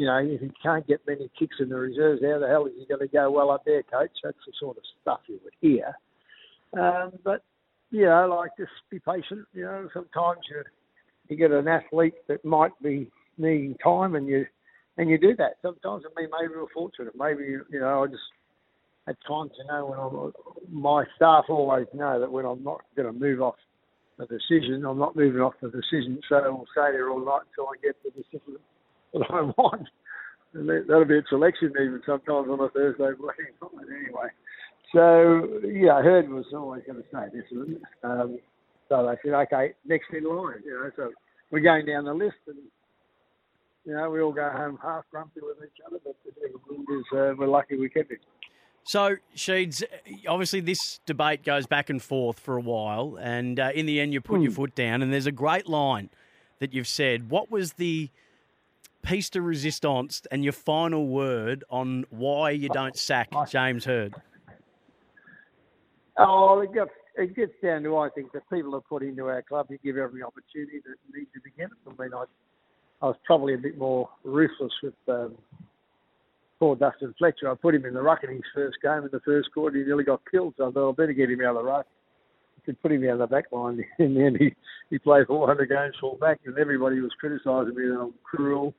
you 0.00 0.06
know, 0.06 0.16
if 0.16 0.40
you 0.40 0.50
can't 0.62 0.86
get 0.86 1.06
many 1.06 1.30
kicks 1.38 1.56
in 1.60 1.68
the 1.68 1.76
reserves, 1.76 2.22
how 2.24 2.38
the 2.38 2.48
hell 2.48 2.64
is 2.64 2.72
he 2.78 2.86
going 2.86 3.02
to 3.02 3.06
go 3.06 3.30
well 3.30 3.50
up 3.50 3.66
there, 3.66 3.82
coach? 3.82 4.08
That's 4.24 4.38
the 4.46 4.52
sort 4.58 4.78
of 4.78 4.82
stuff 5.02 5.20
you 5.26 5.38
would 5.44 5.52
hear. 5.60 5.92
Um, 6.72 7.12
but 7.22 7.44
you 7.90 8.06
know, 8.06 8.34
like 8.40 8.52
just 8.58 8.72
be 8.90 8.98
patient. 8.98 9.46
You 9.52 9.64
know, 9.64 9.90
sometimes 9.92 10.40
you 10.48 10.62
you 11.28 11.36
get 11.36 11.50
an 11.50 11.68
athlete 11.68 12.14
that 12.28 12.42
might 12.46 12.72
be 12.82 13.10
needing 13.36 13.76
time, 13.84 14.14
and 14.14 14.26
you 14.26 14.46
and 14.96 15.10
you 15.10 15.18
do 15.18 15.36
that. 15.36 15.56
Sometimes 15.60 16.04
I 16.06 16.18
mean, 16.18 16.30
maybe 16.40 16.54
we're 16.56 16.72
fortunate. 16.72 17.12
Maybe 17.14 17.42
you 17.42 17.80
know, 17.80 18.04
I 18.04 18.06
just 18.06 18.22
at 19.06 19.16
times, 19.28 19.50
you 19.58 19.66
know, 19.66 19.84
when 19.84 19.98
I'm, 19.98 20.32
my 20.72 21.04
staff 21.16 21.44
always 21.50 21.88
know 21.92 22.20
that 22.20 22.32
when 22.32 22.46
I'm 22.46 22.64
not 22.64 22.80
going 22.96 23.12
to 23.12 23.20
move 23.20 23.42
off 23.42 23.56
the 24.16 24.24
decision, 24.24 24.86
I'm 24.86 24.98
not 24.98 25.14
moving 25.14 25.42
off 25.42 25.54
the 25.60 25.68
decision. 25.68 26.20
So 26.26 26.36
I'll 26.36 26.66
stay 26.72 26.92
there 26.92 27.10
all 27.10 27.22
night 27.22 27.42
until 27.50 27.68
I 27.68 27.76
get 27.82 27.96
the 28.02 28.10
decision 28.12 28.56
that 29.12 29.22
I 29.30 29.42
want. 29.56 29.88
And 30.52 30.68
that'll 30.68 31.04
be 31.04 31.18
a 31.18 31.22
selection 31.28 31.70
even 31.70 32.00
sometimes 32.04 32.48
on 32.48 32.60
a 32.60 32.68
Thursday 32.70 33.10
morning. 33.20 33.46
Anyway, 34.02 34.28
So 34.92 35.60
yeah, 35.66 36.02
Hird 36.02 36.28
was 36.28 36.46
always 36.52 36.82
going 36.86 37.02
to 37.02 37.08
say 37.12 37.26
this, 37.32 37.44
it? 37.50 37.82
Um, 38.02 38.38
so 38.88 39.06
they 39.06 39.16
said, 39.22 39.34
okay, 39.34 39.74
next 39.86 40.06
in 40.12 40.24
line, 40.24 40.62
you 40.64 40.72
know. 40.72 40.90
So 40.96 41.12
we're 41.50 41.60
going 41.60 41.86
down 41.86 42.04
the 42.04 42.14
list, 42.14 42.36
and 42.48 42.56
you 43.84 43.94
know, 43.94 44.10
we 44.10 44.20
all 44.20 44.32
go 44.32 44.48
home 44.50 44.78
half 44.82 45.04
grumpy 45.10 45.40
with 45.42 45.58
each 45.64 45.80
other, 45.86 45.98
but 46.04 46.16
the 46.24 46.46
is 46.46 47.04
uh, 47.12 47.34
we're 47.38 47.46
lucky 47.46 47.76
we 47.76 47.88
kept 47.88 48.10
it. 48.10 48.20
So, 48.82 49.16
Sheeds, 49.36 49.82
obviously 50.26 50.60
this 50.60 51.00
debate 51.06 51.44
goes 51.44 51.66
back 51.66 51.90
and 51.90 52.02
forth 52.02 52.40
for 52.40 52.56
a 52.56 52.60
while, 52.60 53.18
and 53.20 53.60
uh, 53.60 53.70
in 53.74 53.86
the 53.86 54.00
end, 54.00 54.12
you 54.12 54.20
put 54.20 54.40
mm. 54.40 54.44
your 54.44 54.52
hmm. 54.52 54.56
foot 54.56 54.74
down. 54.74 55.02
And 55.02 55.12
there's 55.12 55.26
a 55.26 55.32
great 55.32 55.68
line 55.68 56.10
that 56.58 56.72
you've 56.72 56.88
said. 56.88 57.30
What 57.30 57.50
was 57.50 57.74
the 57.74 58.10
piece 59.02 59.30
de 59.30 59.40
resistance 59.40 60.22
and 60.30 60.44
your 60.44 60.52
final 60.52 61.06
word 61.06 61.64
on 61.70 62.04
why 62.10 62.50
you 62.50 62.68
don't 62.68 62.96
sack 62.96 63.30
James 63.48 63.84
Hird? 63.84 64.14
Oh, 66.16 66.60
it 66.60 66.72
gets, 66.74 66.90
it 67.16 67.34
gets 67.34 67.52
down 67.62 67.82
to, 67.84 67.96
I 67.96 68.10
think, 68.10 68.32
the 68.32 68.42
people 68.52 68.74
are 68.74 68.82
put 68.82 69.02
into 69.02 69.26
our 69.26 69.42
club, 69.42 69.66
you 69.70 69.78
give 69.82 69.96
every 69.96 70.22
opportunity 70.22 70.80
that 70.84 71.18
needs 71.18 71.30
to 71.34 71.40
be 71.40 71.50
given. 71.56 71.76
I 71.86 72.02
mean, 72.02 72.12
I, 72.14 72.24
I 73.02 73.06
was 73.06 73.16
probably 73.24 73.54
a 73.54 73.58
bit 73.58 73.78
more 73.78 74.08
ruthless 74.24 74.72
with 74.82 74.94
um, 75.08 75.36
poor 76.58 76.76
Dustin 76.76 77.14
Fletcher. 77.18 77.50
I 77.50 77.54
put 77.54 77.74
him 77.74 77.86
in 77.86 77.94
the 77.94 78.02
ruck 78.02 78.22
in 78.22 78.30
his 78.30 78.42
first 78.54 78.76
game 78.82 79.04
in 79.04 79.08
the 79.10 79.20
first 79.20 79.48
quarter. 79.52 79.78
He 79.78 79.84
nearly 79.84 80.04
got 80.04 80.20
killed, 80.30 80.54
so 80.58 80.68
I 80.68 80.70
thought 80.70 80.90
I 80.90 80.92
better 80.92 81.12
get 81.14 81.30
him 81.30 81.40
out 81.40 81.56
of 81.56 81.62
the 81.62 81.70
ruck. 81.70 81.86
I 82.58 82.60
could 82.66 82.82
put 82.82 82.92
him 82.92 83.02
out 83.04 83.12
of 83.12 83.18
the 83.20 83.26
back 83.26 83.46
line. 83.50 83.82
In 83.98 84.14
the 84.14 84.24
end, 84.24 84.36
he, 84.38 84.54
he 84.90 84.98
played 84.98 85.26
400 85.26 85.68
games 85.68 85.94
full 85.98 86.16
back, 86.16 86.40
and 86.44 86.58
everybody 86.58 87.00
was 87.00 87.12
criticising 87.18 87.74
me 87.74 87.88
that 87.88 87.98
I'm 87.98 88.14
cruel, 88.22 88.74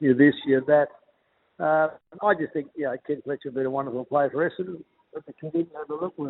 you're 0.00 0.14
this, 0.14 0.34
you're 0.46 0.62
that. 0.62 0.88
Uh, 1.62 1.88
I 2.22 2.34
just 2.34 2.52
think, 2.52 2.68
you 2.74 2.84
know, 2.84 2.96
Ken 3.06 3.20
Fletcher 3.22 3.50
been 3.50 3.66
a 3.66 3.70
wonderful 3.70 4.04
player 4.06 4.30
for 4.30 4.48
Essendon. 4.48 4.82
But 5.12 5.26
the 5.26 5.32
kid 5.34 5.52
didn't 5.52 5.76
have 5.76 5.90
a 5.90 5.94
look. 5.94 6.14
We, 6.16 6.28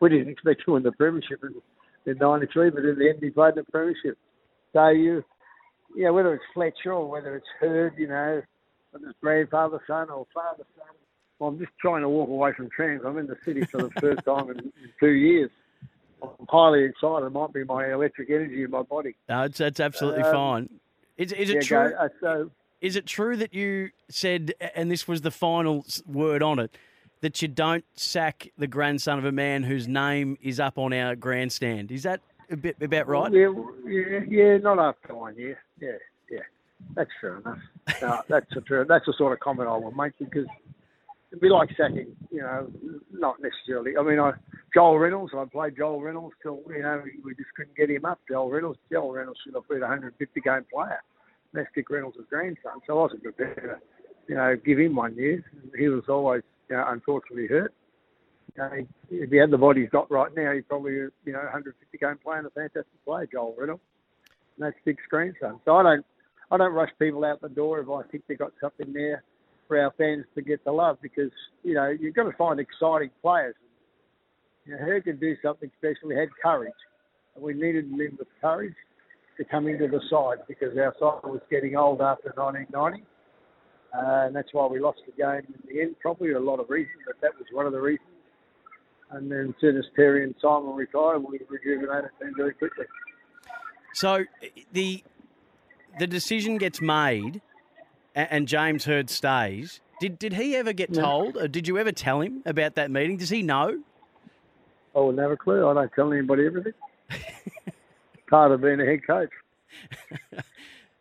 we 0.00 0.08
didn't 0.08 0.28
expect 0.28 0.62
to 0.64 0.72
win 0.72 0.82
the 0.82 0.92
premiership 0.92 1.42
in, 1.42 2.10
in 2.10 2.18
93, 2.18 2.70
but 2.70 2.84
in 2.84 2.98
the 2.98 3.08
end, 3.08 3.18
he 3.20 3.30
played 3.30 3.54
the 3.56 3.64
premiership. 3.64 4.16
So 4.72 4.88
you, 4.88 5.24
yeah, 5.96 6.10
whether 6.10 6.34
it's 6.34 6.44
Fletcher 6.54 6.92
or 6.92 7.10
whether 7.10 7.36
it's 7.36 7.46
Hird, 7.58 7.94
you 7.98 8.08
know, 8.08 8.42
whether 8.92 9.08
it's 9.08 9.18
grandfather 9.20 9.80
son 9.86 10.10
or 10.10 10.26
father 10.32 10.64
son. 10.76 10.86
Well, 11.38 11.50
I'm 11.50 11.58
just 11.58 11.72
trying 11.80 12.02
to 12.02 12.08
walk 12.08 12.28
away 12.28 12.52
from 12.52 12.68
trams. 12.70 13.02
I'm 13.04 13.18
in 13.18 13.26
the 13.26 13.36
city 13.44 13.64
for 13.64 13.82
the 13.82 13.90
first 14.00 14.24
time 14.24 14.50
in, 14.50 14.58
in 14.58 14.72
two 15.00 15.10
years. 15.10 15.50
I'm 16.22 16.46
highly 16.48 16.84
excited. 16.84 17.26
It 17.26 17.30
might 17.30 17.52
be 17.52 17.64
my 17.64 17.90
electric 17.92 18.28
energy 18.28 18.62
in 18.62 18.70
my 18.70 18.82
body. 18.82 19.16
No, 19.28 19.42
it's, 19.42 19.58
it's 19.58 19.80
absolutely 19.80 20.22
um, 20.22 20.32
fine. 20.32 20.68
Is, 21.16 21.32
is 21.32 21.50
it 21.50 21.54
yeah, 21.54 21.60
true? 21.60 21.90
Go, 21.90 21.96
uh, 21.96 22.08
so, 22.20 22.50
is 22.80 22.96
it 22.96 23.06
true 23.06 23.36
that 23.36 23.54
you 23.54 23.90
said, 24.08 24.54
and 24.74 24.90
this 24.90 25.06
was 25.06 25.20
the 25.22 25.30
final 25.30 25.84
word 26.06 26.42
on 26.42 26.58
it, 26.58 26.76
that 27.20 27.42
you 27.42 27.48
don't 27.48 27.84
sack 27.94 28.48
the 28.56 28.66
grandson 28.66 29.18
of 29.18 29.24
a 29.24 29.32
man 29.32 29.62
whose 29.62 29.86
name 29.86 30.38
is 30.40 30.58
up 30.58 30.78
on 30.78 30.92
our 30.92 31.14
grandstand? 31.14 31.92
Is 31.92 32.04
that 32.04 32.20
a 32.50 32.56
bit 32.56 32.76
about 32.80 33.06
right? 33.08 33.32
Yeah, 33.32 33.52
yeah, 33.86 34.20
yeah 34.28 34.56
not 34.58 34.78
after 34.78 35.14
one 35.14 35.36
year. 35.36 35.58
Yeah, 35.80 35.92
yeah, 36.30 36.40
that's 36.94 37.10
fair 37.20 37.38
enough. 37.38 37.58
No, 38.00 38.22
that's 38.28 38.56
a 38.56 38.62
fair, 38.62 38.84
that's 38.84 39.06
the 39.06 39.14
sort 39.16 39.32
of 39.32 39.40
comment 39.40 39.68
I 39.68 39.76
will 39.76 39.92
make 39.92 40.18
because 40.18 40.46
it'd 41.30 41.40
be 41.40 41.48
like 41.48 41.68
sacking, 41.76 42.16
you 42.30 42.40
know, 42.40 42.70
not 43.12 43.36
necessarily. 43.40 43.96
I 43.96 44.02
mean, 44.02 44.18
I 44.18 44.32
Joel 44.72 44.98
Reynolds, 44.98 45.32
I 45.36 45.44
played 45.44 45.76
Joel 45.76 46.00
Reynolds 46.00 46.34
till 46.42 46.60
you 46.68 46.82
know 46.82 47.02
we 47.24 47.34
just 47.34 47.52
couldn't 47.56 47.76
get 47.76 47.90
him 47.90 48.04
up. 48.04 48.20
Joel 48.28 48.50
Reynolds, 48.50 48.78
Joel 48.90 49.12
Reynolds 49.12 49.40
should 49.44 49.54
have 49.54 49.68
been 49.68 49.78
a 49.78 49.80
150 49.82 50.40
game 50.40 50.64
player. 50.72 51.02
That's 51.52 51.68
Dick 51.74 51.90
Reynolds' 51.90 52.18
grandson, 52.28 52.80
so 52.86 52.98
I 52.98 53.02
wasn't 53.02 53.22
prepared 53.22 53.56
to, 53.56 53.76
you 54.28 54.36
know, 54.36 54.56
give 54.64 54.78
him 54.78 54.94
one 54.94 55.16
year. 55.16 55.44
He 55.76 55.88
was 55.88 56.04
always, 56.08 56.42
you 56.68 56.76
know, 56.76 56.84
unfortunately 56.88 57.48
hurt. 57.48 57.74
You 58.56 58.62
know, 58.62 58.86
if 59.10 59.30
he 59.30 59.36
had 59.36 59.50
the 59.50 59.58
body 59.58 59.82
he's 59.82 59.90
got 59.90 60.10
right 60.10 60.30
now, 60.36 60.52
he's 60.52 60.64
probably, 60.68 60.92
you 60.92 61.12
know, 61.26 61.40
150 61.40 61.98
game 61.98 62.18
player 62.22 62.38
and 62.38 62.46
a 62.46 62.50
fantastic 62.50 63.04
player, 63.04 63.26
Joel 63.30 63.54
Reynolds. 63.58 63.82
And 64.56 64.66
that's 64.66 64.76
Dick's 64.84 65.02
grandson. 65.08 65.60
So 65.64 65.76
I 65.76 65.82
don't, 65.82 66.06
I 66.50 66.56
don't 66.56 66.72
rush 66.72 66.90
people 66.98 67.24
out 67.24 67.40
the 67.40 67.48
door 67.48 67.80
if 67.80 67.88
I 67.88 68.02
think 68.10 68.24
they've 68.28 68.38
got 68.38 68.52
something 68.60 68.92
there 68.92 69.22
for 69.66 69.80
our 69.80 69.92
fans 69.98 70.24
to 70.34 70.42
get 70.42 70.64
the 70.64 70.72
love 70.72 70.98
because, 71.00 71.30
you 71.62 71.74
know, 71.74 71.88
you've 71.88 72.14
got 72.14 72.24
to 72.24 72.36
find 72.36 72.58
exciting 72.58 73.10
players. 73.22 73.54
You 74.66 74.76
know, 74.76 74.84
who 74.84 75.00
can 75.00 75.18
do 75.18 75.36
something 75.42 75.70
special? 75.78 76.10
He 76.10 76.16
had 76.16 76.28
courage. 76.42 76.72
And 77.34 77.44
we 77.44 77.54
needed 77.54 77.86
him 77.86 78.16
with 78.18 78.28
courage 78.40 78.74
to 79.40 79.44
come 79.46 79.66
into 79.66 79.88
the 79.88 80.00
side 80.10 80.36
because 80.46 80.76
our 80.76 80.94
side 81.00 81.24
was 81.24 81.40
getting 81.50 81.74
old 81.74 82.02
after 82.02 82.30
1990. 82.36 83.02
Uh, 83.92 84.26
and 84.26 84.36
that's 84.36 84.50
why 84.52 84.66
we 84.66 84.78
lost 84.78 85.00
the 85.06 85.12
game 85.12 85.42
in 85.48 85.62
the 85.66 85.80
end. 85.80 85.96
Probably 86.00 86.32
a 86.32 86.38
lot 86.38 86.60
of 86.60 86.68
reasons, 86.68 86.98
but 87.06 87.16
that 87.22 87.32
was 87.38 87.46
one 87.50 87.64
of 87.64 87.72
the 87.72 87.80
reasons. 87.80 88.06
And 89.10 89.32
then 89.32 89.48
as 89.48 89.60
soon 89.60 89.78
as 89.78 89.84
Terry 89.96 90.24
and 90.24 90.34
Simon 90.42 90.74
retired, 90.74 91.20
we 91.20 91.40
rejuvenated 91.48 92.10
them 92.20 92.34
very 92.36 92.52
quickly. 92.52 92.84
So 93.94 94.24
the 94.72 95.02
the 95.98 96.06
decision 96.06 96.58
gets 96.58 96.80
made, 96.80 97.40
and 98.14 98.46
James 98.46 98.84
Hird 98.84 99.10
stays. 99.10 99.80
Did 100.00 100.18
did 100.18 100.34
he 100.34 100.54
ever 100.54 100.72
get 100.72 100.94
told, 100.94 101.36
or 101.36 101.48
did 101.48 101.66
you 101.66 101.78
ever 101.78 101.90
tell 101.90 102.20
him 102.20 102.42
about 102.46 102.76
that 102.76 102.90
meeting? 102.90 103.16
Does 103.16 103.30
he 103.30 103.42
know? 103.42 103.82
I 104.94 105.00
would 105.00 105.16
never 105.16 105.36
clue. 105.36 105.66
I 105.66 105.74
don't 105.74 105.92
tell 105.92 106.12
anybody 106.12 106.46
everything. 106.46 106.74
Part 108.30 108.52
of 108.52 108.60
being 108.60 108.80
a 108.80 108.86
head 108.86 109.06
coach. 109.06 109.30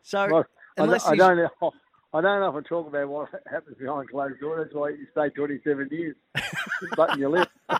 so, 0.03 0.27
well, 0.31 0.45
I, 0.77 0.85
don't, 0.85 1.05
I 1.05 1.15
don't 1.15 1.37
know. 1.37 1.71
I 2.11 2.21
don't 2.21 2.39
know 2.39 2.57
if 2.57 2.65
I 2.65 2.67
talk 2.67 2.87
about 2.87 3.07
what 3.07 3.29
happens 3.49 3.77
behind 3.77 4.09
closed 4.09 4.39
doors. 4.39 4.65
That's 4.65 4.75
why 4.75 4.89
you 4.89 5.05
stay 5.11 5.29
27 5.29 5.89
years. 5.91 6.15
button 6.95 7.19
your 7.19 7.29
lip. 7.29 7.49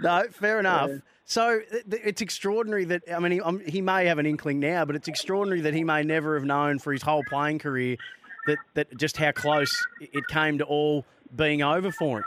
no, 0.00 0.24
fair 0.30 0.60
enough. 0.60 0.90
Yeah. 0.90 0.98
So 1.24 1.60
it's 1.70 2.20
extraordinary 2.20 2.84
that 2.84 3.02
I 3.10 3.18
mean 3.18 3.32
he, 3.32 3.40
um, 3.40 3.60
he 3.66 3.80
may 3.80 4.04
have 4.06 4.18
an 4.18 4.26
inkling 4.26 4.60
now, 4.60 4.84
but 4.84 4.94
it's 4.94 5.08
extraordinary 5.08 5.62
that 5.62 5.72
he 5.72 5.82
may 5.82 6.02
never 6.02 6.34
have 6.34 6.44
known 6.44 6.78
for 6.78 6.92
his 6.92 7.00
whole 7.00 7.22
playing 7.30 7.60
career 7.60 7.96
that 8.46 8.58
that 8.74 8.94
just 8.98 9.16
how 9.16 9.32
close 9.32 9.86
it 10.02 10.26
came 10.28 10.58
to 10.58 10.64
all 10.64 11.06
being 11.34 11.62
over 11.62 11.90
for 11.90 12.18
him. 12.18 12.24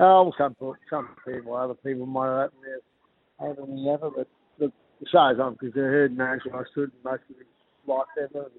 Oh, 0.00 0.34
some 0.36 0.54
some 0.90 1.08
people, 1.26 1.56
other 1.56 1.74
people 1.74 2.04
might 2.04 2.26
have 2.26 2.50
had 3.40 3.58
it 3.58 3.68
never, 3.68 4.10
but 4.10 4.28
the, 4.58 4.72
the 5.00 5.06
show's 5.10 5.40
on 5.40 5.56
because 5.60 5.74
I 5.74 5.80
heard 5.80 6.16
knows 6.16 6.40
I 6.52 6.62
stood 6.72 6.92
most 7.04 7.22
of 7.30 7.36
his 7.36 7.46
life 7.86 8.06
ever, 8.18 8.44
and, 8.44 8.52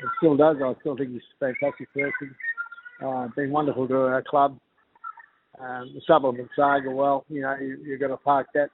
and 0.00 0.10
still 0.18 0.36
does. 0.36 0.56
I 0.62 0.74
still 0.80 0.96
think 0.96 1.12
he's 1.12 1.22
a 1.40 1.46
fantastic 1.46 1.92
person. 1.92 2.34
Uh, 3.04 3.28
been 3.34 3.50
wonderful 3.50 3.88
to 3.88 3.96
our 3.96 4.22
club 4.22 4.58
um, 5.60 5.92
the 5.94 6.00
supplement 6.06 6.48
saga, 6.56 6.90
well, 6.90 7.24
you 7.28 7.42
know, 7.42 7.54
you, 7.60 7.78
you've 7.84 8.00
got 8.00 8.08
to 8.08 8.16
park 8.16 8.48
that. 8.54 8.70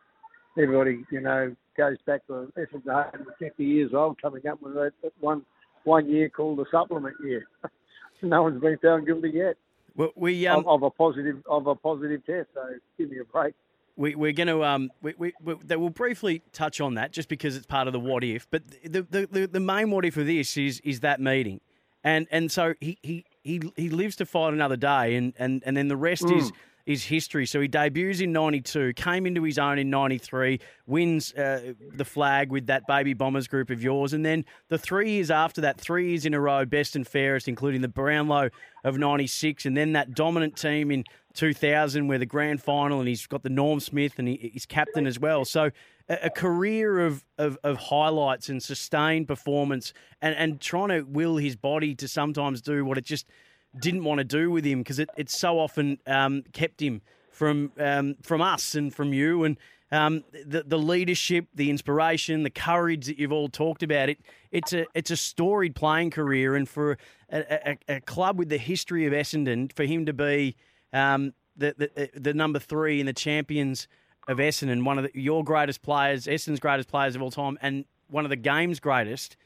Everybody, 0.56 1.04
you 1.10 1.20
know, 1.20 1.54
goes 1.76 1.96
back 2.06 2.26
to 2.26 2.52
Essendon 2.56 2.86
150 2.86 3.64
years 3.64 3.92
old, 3.94 4.20
coming 4.20 4.46
up 4.46 4.60
with 4.62 4.74
that, 4.74 4.92
that 5.02 5.12
one 5.20 5.44
one 5.84 6.08
year 6.08 6.28
called 6.28 6.58
the 6.58 6.66
supplement 6.70 7.16
year. 7.22 7.46
no 8.22 8.42
one's 8.42 8.60
been 8.60 8.78
found 8.78 9.06
guilty 9.06 9.30
yet. 9.32 9.56
Well, 9.96 10.12
we 10.16 10.46
um, 10.46 10.60
of, 10.60 10.66
of, 10.68 10.82
a 10.82 10.90
positive 10.90 11.36
of 11.48 11.66
a 11.66 11.74
positive 11.74 12.24
test. 12.26 12.48
So 12.54 12.62
give 12.96 13.10
me 13.10 13.18
a 13.20 13.24
break. 13.24 13.54
We, 13.98 14.14
we're 14.14 14.32
going 14.32 14.46
to 14.46 14.64
um, 14.64 14.90
we, 15.02 15.14
we, 15.18 15.32
we, 15.42 15.54
we'll 15.76 15.90
briefly 15.90 16.40
touch 16.52 16.80
on 16.80 16.94
that 16.94 17.12
just 17.12 17.28
because 17.28 17.56
it's 17.56 17.66
part 17.66 17.88
of 17.88 17.92
the 17.92 17.98
what 17.98 18.22
if. 18.22 18.48
But 18.48 18.62
the, 18.84 19.02
the, 19.02 19.28
the, 19.30 19.46
the 19.48 19.60
main 19.60 19.90
what 19.90 20.04
if 20.04 20.16
of 20.16 20.26
this 20.26 20.56
is 20.56 20.78
is 20.84 21.00
that 21.00 21.20
meeting, 21.20 21.60
and 22.04 22.28
and 22.30 22.50
so 22.50 22.74
he 22.80 22.96
he 23.02 23.24
he, 23.42 23.60
he 23.76 23.90
lives 23.90 24.14
to 24.16 24.26
fight 24.26 24.52
another 24.52 24.76
day, 24.76 25.16
and, 25.16 25.32
and, 25.38 25.62
and 25.66 25.76
then 25.76 25.88
the 25.88 25.96
rest 25.96 26.22
mm. 26.22 26.38
is 26.38 26.52
is 26.88 27.04
history. 27.04 27.44
So 27.44 27.60
he 27.60 27.68
debuts 27.68 28.20
in 28.20 28.32
92, 28.32 28.94
came 28.94 29.26
into 29.26 29.42
his 29.42 29.58
own 29.58 29.78
in 29.78 29.90
93, 29.90 30.58
wins 30.86 31.34
uh, 31.34 31.74
the 31.92 32.04
flag 32.04 32.50
with 32.50 32.66
that 32.68 32.86
Baby 32.86 33.12
Bombers 33.12 33.46
group 33.46 33.68
of 33.68 33.82
yours. 33.82 34.14
And 34.14 34.24
then 34.24 34.46
the 34.68 34.78
three 34.78 35.10
years 35.10 35.30
after 35.30 35.60
that, 35.60 35.78
three 35.78 36.08
years 36.08 36.24
in 36.24 36.32
a 36.32 36.40
row, 36.40 36.64
best 36.64 36.96
and 36.96 37.06
fairest, 37.06 37.46
including 37.46 37.82
the 37.82 37.88
Brownlow 37.88 38.48
of 38.84 38.96
96, 38.96 39.66
and 39.66 39.76
then 39.76 39.92
that 39.92 40.14
dominant 40.14 40.56
team 40.56 40.90
in 40.90 41.04
2000 41.38 42.08
where 42.08 42.18
the 42.18 42.26
grand 42.26 42.62
final, 42.62 42.98
and 42.98 43.08
he's 43.08 43.26
got 43.26 43.42
the 43.42 43.50
Norm 43.50 43.80
Smith 43.80 44.18
and 44.18 44.28
he, 44.28 44.50
he's 44.52 44.66
captain 44.66 45.06
as 45.06 45.18
well. 45.18 45.44
So 45.44 45.70
a, 46.08 46.18
a 46.24 46.30
career 46.30 47.00
of, 47.00 47.24
of, 47.38 47.56
of, 47.64 47.76
highlights 47.76 48.48
and 48.48 48.62
sustained 48.62 49.28
performance 49.28 49.92
and, 50.20 50.34
and 50.34 50.60
trying 50.60 50.88
to 50.88 51.02
will 51.02 51.36
his 51.36 51.56
body 51.56 51.94
to 51.94 52.08
sometimes 52.08 52.60
do 52.60 52.84
what 52.84 52.98
it 52.98 53.04
just– 53.04 53.26
didn't 53.78 54.04
want 54.04 54.18
to 54.18 54.24
do 54.24 54.50
with 54.50 54.64
him 54.64 54.80
because 54.80 54.98
it, 54.98 55.10
it 55.16 55.30
so 55.30 55.58
often 55.58 55.98
um, 56.06 56.42
kept 56.52 56.80
him 56.80 57.02
from 57.30 57.72
um, 57.78 58.16
from 58.22 58.40
us 58.40 58.74
and 58.74 58.94
from 58.94 59.12
you 59.12 59.44
and 59.44 59.56
um, 59.90 60.24
the 60.44 60.64
the 60.64 60.78
leadership, 60.78 61.46
the 61.54 61.70
inspiration, 61.70 62.42
the 62.42 62.50
courage 62.50 63.06
that 63.06 63.18
you've 63.18 63.32
all 63.32 63.48
talked 63.48 63.82
about. 63.82 64.10
It 64.10 64.18
it's 64.50 64.72
a 64.72 64.86
it's 64.94 65.10
a 65.10 65.16
storied 65.16 65.74
playing 65.74 66.10
career, 66.10 66.56
and 66.56 66.68
for 66.68 66.98
a, 67.30 67.70
a, 67.70 67.96
a 67.96 68.00
club 68.00 68.38
with 68.38 68.50
the 68.50 68.58
history 68.58 69.06
of 69.06 69.12
Essendon, 69.12 69.72
for 69.72 69.84
him 69.84 70.04
to 70.04 70.12
be 70.12 70.56
um, 70.92 71.32
the, 71.56 71.74
the 71.76 72.10
the 72.18 72.34
number 72.34 72.58
three 72.58 73.00
in 73.00 73.06
the 73.06 73.12
champions 73.12 73.88
of 74.28 74.38
Essendon, 74.38 74.84
one 74.84 74.98
of 74.98 75.04
the, 75.04 75.20
your 75.20 75.42
greatest 75.42 75.82
players, 75.82 76.26
Essendon's 76.26 76.60
greatest 76.60 76.88
players 76.88 77.16
of 77.16 77.22
all 77.22 77.30
time, 77.30 77.58
and 77.62 77.84
one 78.08 78.24
of 78.24 78.30
the 78.30 78.36
game's 78.36 78.80
greatest. 78.80 79.36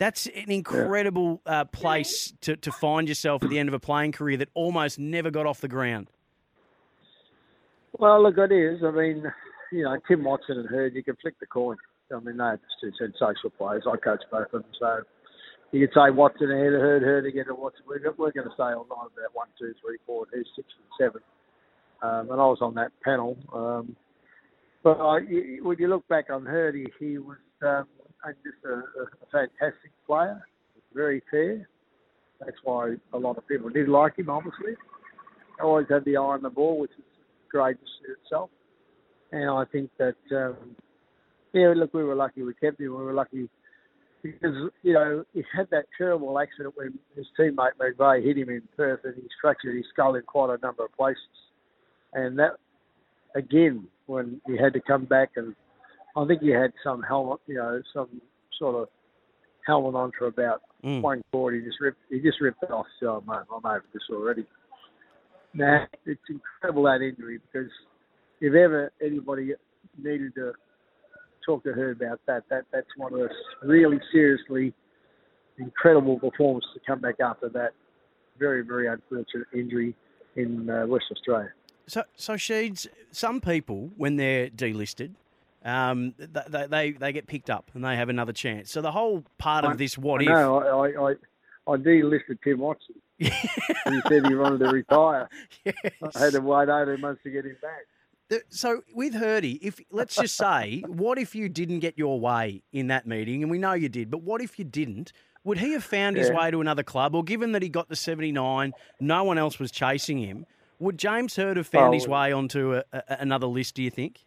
That's 0.00 0.26
an 0.26 0.50
incredible 0.50 1.40
uh, 1.46 1.66
place 1.66 2.32
to, 2.40 2.56
to 2.56 2.72
find 2.72 3.08
yourself 3.08 3.44
at 3.44 3.50
the 3.50 3.58
end 3.60 3.68
of 3.68 3.74
a 3.74 3.78
playing 3.78 4.12
career 4.12 4.36
that 4.38 4.48
almost 4.54 4.98
never 4.98 5.30
got 5.30 5.46
off 5.46 5.60
the 5.60 5.68
ground. 5.68 6.10
Well, 7.96 8.20
look, 8.22 8.36
it 8.38 8.50
is. 8.50 8.82
I 8.82 8.90
mean, 8.90 9.22
you 9.70 9.84
know, 9.84 9.96
Tim 10.08 10.24
Watson 10.24 10.58
and 10.58 10.68
Hird, 10.68 10.94
you 10.94 11.04
can 11.04 11.14
flick 11.22 11.38
the 11.38 11.46
coin. 11.46 11.76
I 12.12 12.18
mean, 12.18 12.36
they're 12.36 12.56
just 12.56 12.80
two 12.80 12.92
sensational 12.98 13.50
players. 13.56 13.84
I 13.86 13.96
coach 13.96 14.22
both 14.32 14.46
of 14.52 14.62
them, 14.62 14.64
so 14.80 15.02
you 15.74 15.88
could 15.88 15.94
say 15.94 16.10
Watson 16.10 16.52
ahead 16.52 16.72
of 16.72 16.80
Hird, 16.80 17.02
Hird 17.02 17.26
again 17.26 17.46
to 17.46 17.54
Watson. 17.54 17.82
We're, 17.88 17.98
we're 18.16 18.30
going 18.30 18.46
to 18.46 18.54
say 18.56 18.62
all 18.62 18.86
night 18.88 19.10
about 19.12 19.34
one, 19.34 19.48
two, 19.58 19.74
three, 19.82 19.98
four, 20.06 20.24
who's 20.32 20.48
six 20.54 20.68
and 20.78 20.86
seven. 20.96 21.20
Um, 22.00 22.30
and 22.30 22.40
I 22.40 22.46
was 22.46 22.58
on 22.60 22.74
that 22.74 22.92
panel. 23.02 23.36
Um, 23.52 23.96
but 24.84 25.00
I, 25.00 25.18
when 25.62 25.76
you 25.80 25.88
look 25.88 26.06
back 26.06 26.26
on 26.30 26.46
Hird, 26.46 26.76
he, 26.76 26.86
he 27.00 27.18
was 27.18 27.38
um, 27.66 27.86
just 28.44 28.64
a, 28.64 28.74
a 29.02 29.06
fantastic 29.32 29.90
player, 30.06 30.46
very 30.94 31.22
fair. 31.28 31.68
That's 32.38 32.56
why 32.62 32.94
a 33.12 33.18
lot 33.18 33.36
of 33.36 33.48
people 33.48 33.68
did 33.68 33.88
like 33.88 34.16
him, 34.16 34.30
obviously. 34.30 34.74
Always 35.60 35.86
had 35.90 36.04
the 36.04 36.16
eye 36.16 36.20
on 36.20 36.42
the 36.42 36.50
ball, 36.50 36.78
which 36.78 36.92
is 36.92 37.04
great 37.50 37.76
in 38.06 38.14
itself. 38.14 38.50
And 39.32 39.50
I 39.50 39.64
think 39.72 39.90
that, 39.98 40.16
um, 40.30 40.76
yeah, 41.52 41.72
look, 41.74 41.94
we 41.94 42.04
were 42.04 42.14
lucky 42.14 42.42
we 42.42 42.54
kept 42.54 42.80
him. 42.80 42.96
We 42.96 43.02
were 43.02 43.12
lucky 43.12 43.48
because, 44.24 44.54
you 44.82 44.94
know, 44.94 45.22
he 45.34 45.44
had 45.54 45.68
that 45.70 45.84
terrible 45.98 46.38
accident 46.38 46.74
when 46.76 46.98
his 47.14 47.26
teammate 47.38 47.72
McVeigh 47.78 48.24
hit 48.24 48.38
him 48.38 48.48
in 48.48 48.62
Perth 48.74 49.00
and 49.04 49.14
he 49.14 49.22
fractured 49.40 49.76
his 49.76 49.84
skull 49.92 50.14
in 50.14 50.22
quite 50.22 50.48
a 50.48 50.66
number 50.66 50.82
of 50.86 50.92
places. 50.96 51.20
And 52.14 52.38
that, 52.38 52.52
again, 53.36 53.86
when 54.06 54.40
he 54.46 54.56
had 54.56 54.72
to 54.72 54.80
come 54.80 55.04
back 55.04 55.32
and 55.36 55.54
I 56.16 56.24
think 56.26 56.40
he 56.40 56.48
had 56.48 56.72
some 56.82 57.02
helmet, 57.02 57.40
you 57.46 57.56
know, 57.56 57.82
some 57.92 58.22
sort 58.58 58.76
of 58.76 58.88
helmet 59.66 59.94
on 59.94 60.10
for 60.18 60.26
about 60.28 60.62
mm. 60.82 61.02
one 61.02 61.22
quarter. 61.30 61.56
He 61.56 61.62
just 61.62 61.80
ripped, 61.80 61.98
he 62.08 62.20
just 62.20 62.40
ripped 62.40 62.62
it 62.62 62.70
off. 62.70 62.86
So, 63.00 63.22
mate, 63.26 63.40
I'm 63.54 63.66
over 63.66 63.84
this 63.92 64.02
already. 64.10 64.46
Now, 65.52 65.84
it's 66.06 66.20
incredible 66.30 66.84
that 66.84 67.02
injury 67.02 67.40
because 67.52 67.70
if 68.40 68.54
ever 68.54 68.90
anybody 69.04 69.52
needed 70.02 70.34
to 70.36 70.52
talk 71.44 71.64
to 71.64 71.72
her 71.72 71.90
about 71.90 72.20
that, 72.26 72.44
that 72.50 72.64
that's 72.72 72.86
one 72.96 73.12
of 73.12 73.18
those 73.18 73.28
really 73.62 74.00
seriously 74.12 74.72
incredible 75.58 76.18
performances 76.18 76.70
to 76.74 76.80
come 76.86 77.00
back 77.00 77.20
after 77.20 77.48
that 77.50 77.72
very, 78.38 78.62
very 78.62 78.88
unfortunate 78.88 79.46
injury 79.52 79.94
in 80.36 80.68
uh, 80.68 80.86
West 80.86 81.06
Australia. 81.10 81.50
So, 81.86 82.02
so 82.16 82.34
Sheeds, 82.34 82.86
some 83.12 83.40
people, 83.40 83.90
when 83.96 84.16
they're 84.16 84.48
delisted, 84.48 85.12
um, 85.64 86.14
they, 86.18 86.66
they, 86.66 86.92
they 86.92 87.12
get 87.12 87.26
picked 87.26 87.50
up 87.50 87.70
and 87.74 87.84
they 87.84 87.96
have 87.96 88.08
another 88.08 88.32
chance. 88.32 88.70
So 88.70 88.82
the 88.82 88.92
whole 88.92 89.24
part 89.38 89.64
of 89.64 89.78
this 89.78 89.96
what 89.96 90.20
I 90.20 90.24
if. 90.24 90.28
No, 90.28 90.58
I, 90.58 91.10
I, 91.10 91.14
I 91.72 91.76
delisted 91.76 92.38
Tim 92.42 92.58
Watson. 92.58 92.96
he 93.18 93.30
said 94.08 94.26
he 94.26 94.34
wanted 94.34 94.58
to 94.58 94.70
retire. 94.70 95.28
Yes. 95.64 95.76
I 96.16 96.18
had 96.18 96.32
to 96.32 96.40
wait 96.40 96.68
18 96.68 97.00
months 97.00 97.22
to 97.22 97.30
get 97.30 97.44
him 97.44 97.56
back. 97.62 97.86
So 98.48 98.82
with 98.94 99.14
Hirdy, 99.14 99.58
if 99.62 99.80
let's 99.90 100.16
just 100.16 100.36
say, 100.36 100.82
what 100.86 101.18
if 101.18 101.34
you 101.34 101.48
didn't 101.48 101.80
get 101.80 101.98
your 101.98 102.18
way 102.18 102.62
in 102.72 102.88
that 102.88 103.06
meeting, 103.06 103.42
and 103.42 103.50
we 103.50 103.58
know 103.58 103.72
you 103.72 103.88
did, 103.88 104.10
but 104.10 104.22
what 104.22 104.40
if 104.40 104.58
you 104.58 104.64
didn't? 104.64 105.12
Would 105.44 105.58
he 105.58 105.72
have 105.72 105.84
found 105.84 106.16
his 106.16 106.30
way 106.30 106.50
to 106.50 106.62
another 106.62 106.82
club, 106.82 107.14
or 107.14 107.22
given 107.22 107.52
that 107.52 107.60
he 107.60 107.68
got 107.68 107.90
the 107.90 107.96
seventy 107.96 108.32
nine, 108.32 108.72
no 108.98 109.24
one 109.24 109.36
else 109.36 109.58
was 109.58 109.70
chasing 109.70 110.18
him? 110.18 110.46
Would 110.78 110.98
James 110.98 111.36
Hird 111.36 111.58
have 111.58 111.66
found 111.66 111.92
his 111.92 112.08
way 112.08 112.32
onto 112.32 112.76
a, 112.76 112.84
a, 112.92 113.02
another 113.20 113.46
list? 113.46 113.74
Do 113.74 113.82
you 113.82 113.90
think? 113.90 114.24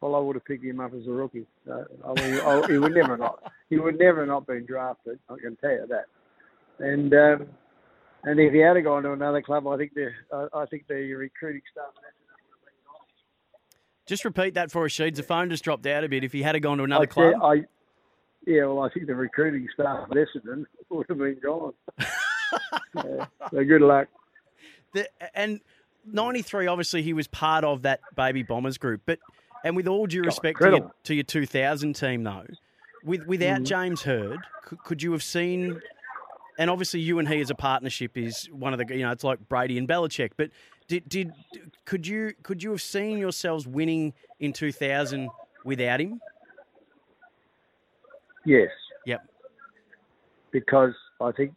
Well, 0.00 0.16
I 0.16 0.18
would 0.18 0.34
have 0.34 0.44
picked 0.44 0.64
him 0.64 0.80
up 0.80 0.92
as 0.92 1.06
a 1.06 1.10
rookie. 1.10 1.46
Uh, 1.70 1.84
I 2.04 2.20
mean, 2.20 2.40
I, 2.40 2.66
he 2.66 2.78
would 2.78 2.94
never 2.94 3.16
not. 3.16 3.52
He 3.70 3.78
would 3.78 3.98
never 3.98 4.26
not 4.26 4.46
been 4.46 4.66
drafted. 4.66 5.20
I 5.30 5.36
can 5.40 5.54
tell 5.56 5.70
you 5.70 5.86
that. 5.88 6.06
And 6.84 7.14
um, 7.14 7.46
and 8.24 8.40
if 8.40 8.52
he 8.52 8.58
had 8.58 8.82
gone 8.82 9.04
to 9.04 9.12
another 9.12 9.40
club, 9.40 9.68
I 9.68 9.76
think 9.76 9.94
the 9.94 10.10
uh, 10.32 10.48
I 10.52 10.66
think 10.66 10.88
the 10.88 11.14
recruiting 11.14 11.62
staff. 11.70 11.92
Just 14.12 14.26
repeat 14.26 14.52
that 14.52 14.70
for 14.70 14.84
us, 14.84 14.90
Sheeds. 14.90 15.16
The 15.16 15.22
phone 15.22 15.48
just 15.48 15.64
dropped 15.64 15.86
out 15.86 16.04
a 16.04 16.08
bit. 16.10 16.22
If 16.22 16.34
he 16.34 16.42
had 16.42 16.60
gone 16.60 16.76
to 16.76 16.84
another 16.84 17.04
I 17.04 17.06
club, 17.06 17.34
I, 17.42 17.64
yeah, 18.46 18.66
well, 18.66 18.80
I 18.80 18.90
think 18.90 19.06
the 19.06 19.14
recruiting 19.14 19.66
staff 19.72 20.06
at 20.10 20.14
Essendon 20.14 20.66
would 20.90 21.06
have 21.08 21.16
been 21.16 21.38
gone. 21.42 21.72
yeah, 22.94 23.24
so 23.50 23.64
good 23.64 23.80
luck. 23.80 24.08
The, 24.92 25.08
and 25.34 25.62
93, 26.04 26.66
obviously, 26.66 27.00
he 27.00 27.14
was 27.14 27.26
part 27.26 27.64
of 27.64 27.80
that 27.84 28.00
baby 28.14 28.42
bombers 28.42 28.76
group. 28.76 29.00
But 29.06 29.18
and 29.64 29.74
with 29.74 29.88
all 29.88 30.06
due 30.06 30.24
respect 30.24 30.60
to 30.60 30.68
your, 30.68 30.92
to 31.04 31.14
your, 31.14 31.24
2000 31.24 31.94
team, 31.94 32.22
though, 32.22 32.44
with 33.06 33.24
without 33.26 33.62
mm. 33.62 33.64
James 33.64 34.02
Hird, 34.02 34.40
could, 34.66 34.78
could, 34.84 35.02
you 35.02 35.12
have 35.12 35.22
seen? 35.22 35.80
And 36.58 36.68
obviously, 36.68 37.00
you 37.00 37.18
and 37.18 37.26
he 37.26 37.40
as 37.40 37.48
a 37.48 37.54
partnership 37.54 38.18
is 38.18 38.44
one 38.52 38.74
of 38.74 38.78
the 38.78 38.94
you 38.94 39.04
know 39.04 39.10
it's 39.12 39.24
like 39.24 39.48
Brady 39.48 39.78
and 39.78 39.88
Belichick. 39.88 40.32
But 40.36 40.50
did 40.92 41.08
did 41.08 41.32
could 41.86 42.06
you 42.06 42.34
could 42.42 42.62
you 42.62 42.70
have 42.72 42.82
seen 42.82 43.16
yourselves 43.16 43.66
winning 43.66 44.12
in 44.40 44.52
2000 44.52 45.30
without 45.64 46.00
him? 46.00 46.20
Yes. 48.44 48.68
Yep. 49.06 49.26
Because 50.50 50.92
I 51.18 51.32
think 51.32 51.54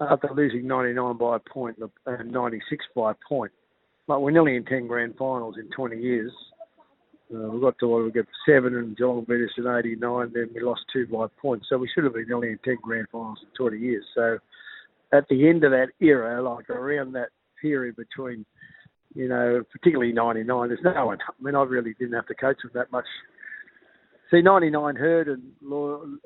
after 0.00 0.30
losing 0.34 0.66
99 0.66 1.18
by 1.18 1.36
a 1.36 1.38
point 1.38 1.76
and 2.06 2.32
96 2.32 2.84
by 2.94 3.10
a 3.10 3.14
point, 3.28 3.52
like 4.08 4.20
we're 4.20 4.30
nearly 4.30 4.56
in 4.56 4.64
10 4.64 4.86
grand 4.86 5.16
finals 5.18 5.56
in 5.58 5.68
20 5.70 6.00
years. 6.00 6.32
Uh, 7.34 7.48
we 7.50 7.60
got 7.60 7.76
to 7.80 7.88
what 7.88 8.04
we 8.04 8.10
got 8.10 8.24
seven 8.48 8.74
and 8.76 8.96
Geelong 8.96 9.26
beat 9.28 9.42
us 9.42 9.50
in 9.58 9.66
'89. 9.66 10.30
Then 10.32 10.48
we 10.54 10.62
lost 10.62 10.82
two 10.92 11.06
by 11.08 11.26
points, 11.42 11.66
so 11.68 11.76
we 11.76 11.90
should 11.92 12.04
have 12.04 12.14
been 12.14 12.28
nearly 12.28 12.50
in 12.50 12.58
ten 12.64 12.76
grand 12.80 13.08
finals 13.10 13.40
in 13.42 13.48
20 13.56 13.78
years. 13.78 14.04
So 14.14 14.38
at 15.12 15.26
the 15.28 15.48
end 15.48 15.64
of 15.64 15.72
that 15.72 15.88
era, 16.00 16.40
like 16.40 16.70
around 16.70 17.12
that 17.14 17.30
period 17.66 17.96
between, 17.96 18.44
you 19.14 19.28
know, 19.28 19.62
particularly 19.72 20.12
'99, 20.12 20.68
there's 20.68 20.80
no 20.82 21.06
one. 21.06 21.18
I 21.20 21.42
mean, 21.42 21.54
I 21.54 21.62
really 21.62 21.94
didn't 21.98 22.14
have 22.14 22.26
to 22.26 22.34
coach 22.34 22.58
them 22.62 22.70
that 22.74 22.92
much. 22.92 23.06
See, 24.30 24.42
'99 24.42 24.96
Hird 24.96 25.28
and 25.28 25.52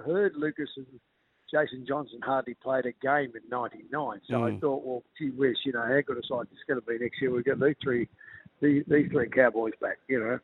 Hird 0.05 0.33
Lucas 0.37 0.69
and 0.77 0.87
Jason 1.51 1.85
Johnson 1.87 2.21
hardly 2.23 2.55
played 2.55 2.87
a 2.87 2.93
game 3.03 3.33
in 3.35 3.43
'99. 3.51 4.21
So 4.29 4.35
mm. 4.35 4.57
I 4.57 4.61
thought, 4.61 4.85
well, 4.85 5.03
gee 5.19 5.31
whiz, 5.31 5.57
you 5.65 5.73
know, 5.73 5.83
how 5.83 6.01
good 6.07 6.19
a 6.19 6.27
side 6.27 6.47
it's 6.53 6.63
going 6.67 6.81
to 6.81 6.87
be 6.87 6.99
next 6.99 7.21
year. 7.21 7.31
We've 7.31 7.45
got 7.45 7.61
these 7.61 7.77
three, 7.83 8.09
these, 8.61 8.85
these 8.87 9.11
three 9.11 9.29
Cowboys 9.29 9.73
back, 9.81 9.99
you 10.09 10.21
know. 10.21 10.39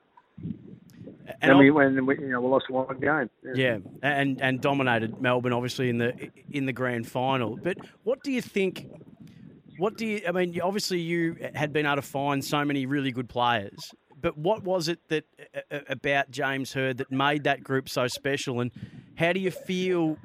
And, 1.41 1.51
and 1.51 1.59
we, 1.59 1.71
when 1.71 2.07
we, 2.07 2.19
you 2.19 2.29
know, 2.29 2.41
we 2.41 2.49
lost 2.49 2.71
one 2.71 2.99
game. 3.01 3.31
Yeah. 3.43 3.53
yeah, 3.55 3.79
and 4.03 4.41
and 4.41 4.61
dominated 4.61 5.21
Melbourne 5.21 5.53
obviously 5.53 5.89
in 5.89 5.99
the 5.99 6.31
in 6.51 6.67
the 6.67 6.73
grand 6.73 7.09
final. 7.09 7.57
But 7.57 7.79
what 8.05 8.23
do 8.23 8.31
you 8.33 8.43
think? 8.43 8.89
What 9.79 9.97
do 9.97 10.07
you? 10.07 10.23
I 10.27 10.33
mean, 10.33 10.59
obviously 10.61 11.01
you 11.01 11.37
had 11.55 11.73
been 11.73 11.87
able 11.87 11.97
to 11.97 12.03
find 12.03 12.45
so 12.45 12.65
many 12.65 12.87
really 12.87 13.13
good 13.13 13.29
players. 13.29 13.93
But 14.21 14.37
what 14.39 14.65
was 14.65 14.89
it 14.89 15.01
that 15.09 15.25
about 15.89 16.31
James 16.31 16.73
Hird 16.73 16.99
that 16.99 17.13
made 17.13 17.45
that 17.45 17.63
group 17.63 17.89
so 17.89 18.09
special? 18.09 18.61
And 18.61 18.71
how 19.17 19.33
do 19.33 19.41
you 19.41 19.51
feel 19.51 20.17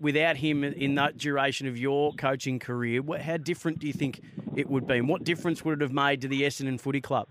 without 0.00 0.36
him 0.36 0.62
in 0.62 0.94
that 0.96 1.16
duration 1.16 1.66
of 1.66 1.78
your 1.78 2.12
coaching 2.12 2.58
career? 2.58 3.02
How 3.20 3.36
different 3.36 3.78
do 3.78 3.86
you 3.86 3.92
think 3.92 4.20
it 4.54 4.68
would 4.68 4.86
be? 4.86 4.98
And 4.98 5.08
what 5.08 5.24
difference 5.24 5.64
would 5.64 5.80
it 5.80 5.82
have 5.82 5.92
made 5.92 6.20
to 6.20 6.28
the 6.28 6.42
Essendon 6.42 6.78
Footy 6.78 7.00
Club? 7.00 7.26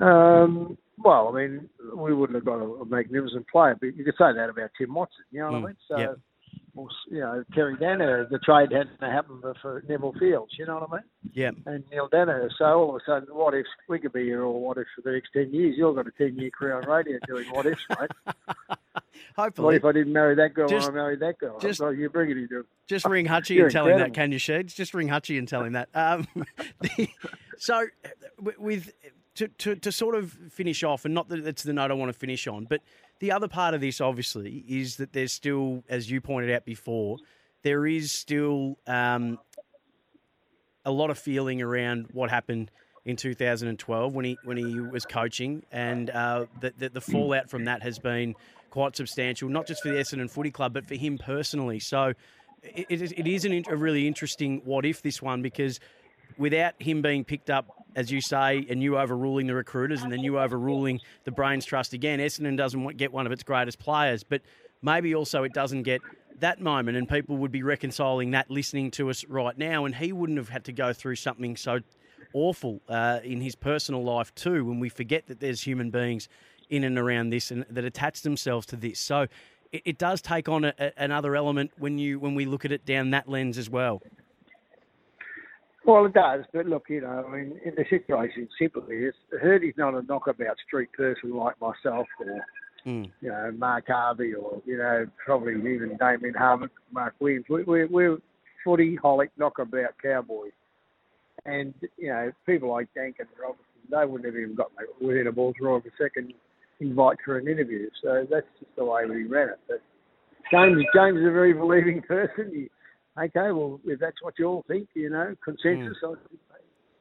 Um, 0.00 0.78
well, 0.98 1.28
I 1.28 1.40
mean, 1.40 1.68
we 1.94 2.14
wouldn't 2.14 2.36
have 2.36 2.44
got 2.44 2.60
a, 2.60 2.64
a, 2.64 2.84
magnificent 2.84 3.48
player, 3.48 3.76
but 3.80 3.96
you 3.96 4.04
could 4.04 4.14
say 4.18 4.32
that 4.32 4.48
about 4.48 4.70
Tim 4.78 4.94
Watson. 4.94 5.24
You 5.32 5.40
know 5.40 5.52
what 5.52 5.54
mm, 5.54 5.64
I 5.64 5.66
mean? 5.66 5.76
So, 5.88 5.98
yep. 5.98 6.18
Well, 6.78 6.88
you 7.10 7.18
know, 7.18 7.42
Terry 7.54 7.76
Daniher, 7.76 8.28
the 8.30 8.38
trade 8.38 8.70
hadn't 8.70 9.00
happened 9.00 9.42
for 9.60 9.82
Neville 9.88 10.14
Fields. 10.16 10.52
You 10.56 10.66
know 10.66 10.76
what 10.76 10.88
I 10.90 10.94
mean? 10.94 11.04
Yeah. 11.32 11.50
And 11.66 11.82
Neil 11.90 12.08
Daniher. 12.08 12.48
So 12.56 12.64
all 12.66 12.90
of 12.90 12.94
a 12.94 13.00
sudden, 13.04 13.34
what 13.34 13.52
if 13.54 13.66
we 13.88 13.98
could 13.98 14.12
be 14.12 14.26
here 14.26 14.44
all 14.44 14.60
what 14.60 14.78
if 14.78 14.86
for 14.94 15.02
the 15.02 15.10
next 15.10 15.30
ten 15.32 15.52
years? 15.52 15.74
You've 15.76 15.96
got 15.96 16.06
a 16.06 16.12
ten 16.12 16.38
year 16.38 16.50
career 16.56 16.76
on 16.76 16.88
radio 16.88 17.18
doing 17.26 17.46
what 17.50 17.66
ifs, 17.66 17.82
mate. 17.98 18.78
Hopefully. 19.36 19.64
What 19.64 19.74
if 19.74 19.84
I 19.84 19.92
didn't 19.92 20.12
marry 20.12 20.36
that 20.36 20.54
girl 20.54 20.68
just, 20.68 20.88
or 20.88 20.92
I 20.92 20.94
married 20.94 21.20
that 21.20 21.38
girl? 21.38 21.58
Just, 21.58 21.78
so 21.78 21.88
you 21.88 22.08
bring 22.10 22.30
it 22.30 22.36
into 22.36 22.64
Just 22.86 23.06
ring 23.06 23.26
Hutchie 23.26 23.60
and 23.60 23.72
tell 23.72 23.86
incredible. 23.86 23.92
him 23.92 23.98
that, 23.98 24.14
can 24.14 24.30
you, 24.30 24.38
Sheeds? 24.38 24.72
Just 24.76 24.94
ring 24.94 25.08
Hutchie 25.08 25.36
and 25.36 25.48
tell 25.48 25.64
him 25.64 25.72
that. 25.72 25.88
Um, 25.94 26.28
the, 26.80 27.08
so, 27.58 27.86
with 28.56 28.92
to, 29.38 29.46
to, 29.46 29.76
to 29.76 29.92
sort 29.92 30.16
of 30.16 30.36
finish 30.50 30.82
off, 30.82 31.04
and 31.04 31.14
not 31.14 31.28
that 31.28 31.46
it's 31.46 31.62
the 31.62 31.72
note 31.72 31.92
I 31.92 31.94
want 31.94 32.12
to 32.12 32.18
finish 32.18 32.48
on, 32.48 32.64
but 32.64 32.80
the 33.20 33.30
other 33.30 33.46
part 33.46 33.72
of 33.72 33.80
this, 33.80 34.00
obviously, 34.00 34.64
is 34.68 34.96
that 34.96 35.12
there's 35.12 35.32
still, 35.32 35.84
as 35.88 36.10
you 36.10 36.20
pointed 36.20 36.50
out 36.50 36.64
before, 36.64 37.18
there 37.62 37.86
is 37.86 38.10
still 38.10 38.78
um, 38.88 39.38
a 40.84 40.90
lot 40.90 41.10
of 41.10 41.18
feeling 41.18 41.62
around 41.62 42.08
what 42.12 42.30
happened 42.30 42.72
in 43.04 43.14
2012 43.14 44.12
when 44.12 44.24
he 44.24 44.36
when 44.42 44.56
he 44.56 44.80
was 44.80 45.04
coaching, 45.04 45.62
and 45.70 46.10
uh, 46.10 46.46
the, 46.60 46.74
the, 46.76 46.88
the 46.88 47.00
fallout 47.00 47.48
from 47.48 47.64
that 47.64 47.80
has 47.80 48.00
been 48.00 48.34
quite 48.70 48.96
substantial, 48.96 49.48
not 49.48 49.68
just 49.68 49.82
for 49.82 49.88
the 49.88 49.94
Essendon 49.94 50.28
Footy 50.28 50.50
Club, 50.50 50.74
but 50.74 50.84
for 50.84 50.96
him 50.96 51.16
personally. 51.16 51.78
So 51.78 52.12
it, 52.62 52.86
it 53.16 53.26
is 53.28 53.44
an, 53.44 53.64
a 53.68 53.76
really 53.76 54.08
interesting 54.08 54.62
what 54.64 54.84
if 54.84 55.00
this 55.00 55.22
one 55.22 55.42
because 55.42 55.78
without 56.38 56.80
him 56.80 57.02
being 57.02 57.24
picked 57.24 57.50
up, 57.50 57.66
as 57.96 58.10
you 58.10 58.20
say, 58.20 58.66
and 58.70 58.82
you 58.82 58.96
overruling 58.98 59.46
the 59.46 59.54
recruiters 59.54 60.02
and 60.02 60.12
then 60.12 60.20
you 60.20 60.38
overruling 60.38 61.00
the 61.24 61.30
Brains 61.30 61.64
Trust 61.64 61.92
again, 61.92 62.20
Essendon 62.20 62.56
doesn't 62.56 62.96
get 62.96 63.12
one 63.12 63.26
of 63.26 63.32
its 63.32 63.42
greatest 63.42 63.78
players. 63.78 64.22
But 64.22 64.42
maybe 64.82 65.14
also 65.14 65.42
it 65.42 65.52
doesn't 65.52 65.82
get 65.82 66.00
that 66.40 66.60
moment, 66.60 66.96
and 66.96 67.08
people 67.08 67.36
would 67.38 67.52
be 67.52 67.62
reconciling 67.62 68.30
that 68.30 68.50
listening 68.50 68.90
to 68.92 69.10
us 69.10 69.24
right 69.24 69.56
now, 69.58 69.84
and 69.84 69.94
he 69.94 70.12
wouldn't 70.12 70.38
have 70.38 70.48
had 70.48 70.64
to 70.66 70.72
go 70.72 70.92
through 70.92 71.16
something 71.16 71.56
so 71.56 71.80
awful 72.32 72.80
uh, 72.88 73.20
in 73.24 73.40
his 73.40 73.54
personal 73.54 74.04
life 74.04 74.34
too. 74.34 74.64
When 74.64 74.78
we 74.80 74.88
forget 74.88 75.26
that 75.26 75.40
there's 75.40 75.62
human 75.62 75.90
beings 75.90 76.28
in 76.70 76.84
and 76.84 76.98
around 76.98 77.30
this 77.30 77.50
and 77.50 77.64
that 77.70 77.84
attach 77.84 78.22
themselves 78.22 78.66
to 78.66 78.76
this, 78.76 79.00
so 79.00 79.26
it, 79.72 79.82
it 79.84 79.98
does 79.98 80.22
take 80.22 80.48
on 80.48 80.64
a, 80.64 80.74
a, 80.78 80.92
another 80.96 81.34
element 81.34 81.72
when 81.78 81.98
you 81.98 82.18
when 82.20 82.34
we 82.34 82.44
look 82.44 82.64
at 82.64 82.72
it 82.72 82.84
down 82.84 83.10
that 83.10 83.28
lens 83.28 83.58
as 83.58 83.68
well. 83.68 84.00
Well, 85.88 86.04
it 86.04 86.12
does, 86.12 86.44
but 86.52 86.66
look, 86.66 86.84
you 86.90 87.00
know, 87.00 87.24
I 87.26 87.34
mean, 87.34 87.58
in 87.64 87.74
the 87.74 87.84
situation, 87.88 88.46
simply 88.60 88.96
is 88.96 89.14
Hirdy's 89.42 89.74
not 89.78 89.94
a 89.94 90.02
knockabout 90.02 90.56
street 90.66 90.92
person 90.92 91.34
like 91.34 91.58
myself 91.60 92.06
or 92.20 92.44
Mm. 92.86 93.10
You 93.20 93.28
know, 93.28 93.52
Mark 93.56 93.86
Harvey 93.88 94.34
or, 94.34 94.62
you 94.64 94.78
know, 94.78 95.06
probably 95.24 95.54
even 95.54 95.96
Damien 95.98 96.34
Hardwick, 96.34 96.70
Mark 96.92 97.14
Williams. 97.20 97.46
We, 97.48 97.64
we, 97.64 97.84
we're 97.86 98.18
footy 98.64 98.96
holic 98.96 99.28
knockabout 99.36 99.94
cowboys. 100.02 100.52
And, 101.44 101.74
you 101.96 102.08
know, 102.08 102.32
people 102.46 102.70
like 102.70 102.88
Dankin 102.96 103.26
Robertson, 103.40 103.64
they 103.90 104.04
wouldn't 104.04 104.26
have 104.26 104.40
even 104.40 104.54
got 104.54 104.70
within 105.00 105.26
a 105.26 105.32
ball 105.32 105.52
draw 105.58 105.76
of 105.76 105.86
a 105.86 105.90
second 106.02 106.32
invite 106.80 107.16
for 107.24 107.38
an 107.38 107.48
interview. 107.48 107.88
So 108.02 108.26
that's 108.30 108.46
just 108.58 108.74
the 108.76 108.84
way 108.84 109.04
we 109.06 109.24
ran 109.24 109.50
it. 109.50 109.60
But 109.68 109.82
James, 110.50 110.82
James 110.94 111.18
is 111.18 111.26
a 111.26 111.32
very 111.32 111.52
believing 111.52 112.02
person. 112.02 112.50
He, 112.52 112.70
okay, 113.18 113.52
well, 113.52 113.80
if 113.84 114.00
that's 114.00 114.22
what 114.22 114.34
you 114.38 114.46
all 114.46 114.64
think, 114.68 114.88
you 114.94 115.10
know, 115.10 115.34
consensus, 115.44 115.96
mm. 116.02 116.16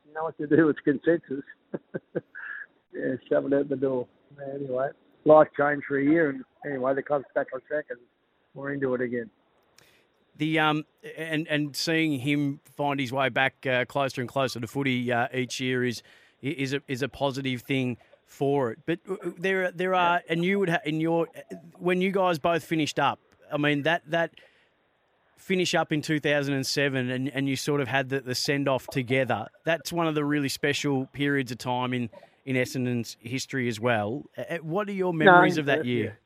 you 0.08 0.14
know 0.14 0.24
what 0.24 0.38
to 0.38 0.48
do 0.48 0.66
with 0.66 0.78
consensus. 0.84 1.44
yeah, 2.94 3.16
shove 3.30 3.46
it 3.46 3.54
out 3.54 3.70
the 3.70 3.76
door. 3.76 4.08
Anyway 4.56 4.90
life 5.28 5.48
changed 5.58 5.86
for 5.88 6.00
a 6.00 6.04
year, 6.04 6.30
and 6.30 6.44
anyway, 6.66 6.96
the 6.96 7.04
club's 7.04 7.26
back 7.36 7.48
on 7.54 7.62
track, 7.68 7.86
and 7.90 8.00
we're 8.56 8.74
into 8.74 8.96
it 8.96 9.02
again. 9.02 9.30
The 10.38 10.60
um 10.60 10.86
and 11.18 11.48
and 11.48 11.76
seeing 11.76 12.20
him 12.20 12.62
find 12.76 13.00
his 13.00 13.12
way 13.12 13.30
back 13.30 13.66
uh, 13.66 13.86
closer 13.86 14.22
and 14.22 14.30
closer 14.30 14.60
to 14.60 14.68
footy 14.68 15.12
uh, 15.12 15.28
each 15.34 15.60
year 15.60 15.84
is 15.84 16.04
is 16.42 16.74
a, 16.74 16.82
is 16.88 17.02
a 17.02 17.10
positive 17.10 17.64
thing 17.64 17.98
for 18.28 18.72
it. 18.72 18.80
But 18.86 19.00
uh, 19.10 19.16
there 19.38 19.72
there 19.72 19.96
are 19.96 20.22
and 20.30 20.46
you 20.46 20.60
would 20.60 20.70
have 20.70 20.82
in 20.86 21.02
your 21.02 21.28
when 21.80 22.02
you 22.02 22.12
guys 22.12 22.38
both 22.38 22.64
finished 22.64 23.00
up. 23.00 23.20
I 23.52 23.58
mean 23.58 23.82
that 23.84 24.04
that 24.12 24.32
finish 25.38 25.76
up 25.76 25.92
in 25.92 26.02
2007 26.02 27.10
and, 27.10 27.30
and 27.30 27.48
you 27.48 27.56
sort 27.56 27.82
of 27.82 27.88
had 27.88 28.10
the, 28.10 28.22
the 28.22 28.36
send 28.36 28.68
off 28.68 28.88
together. 28.88 29.48
That's 29.64 29.94
one 29.94 30.08
of 30.08 30.16
the 30.16 30.26
really 30.26 30.50
special 30.50 31.06
periods 31.08 31.52
of 31.52 31.58
time 31.58 31.94
in 31.94 32.10
in 32.46 32.56
Essendon's 32.56 33.18
history 33.20 33.68
as 33.68 33.78
well. 33.78 34.24
What 34.62 34.88
are 34.88 34.94
your 34.94 35.14
memories 35.14 35.58
no, 35.58 35.60
of 35.60 35.66
that 35.66 35.86
year? 35.86 36.18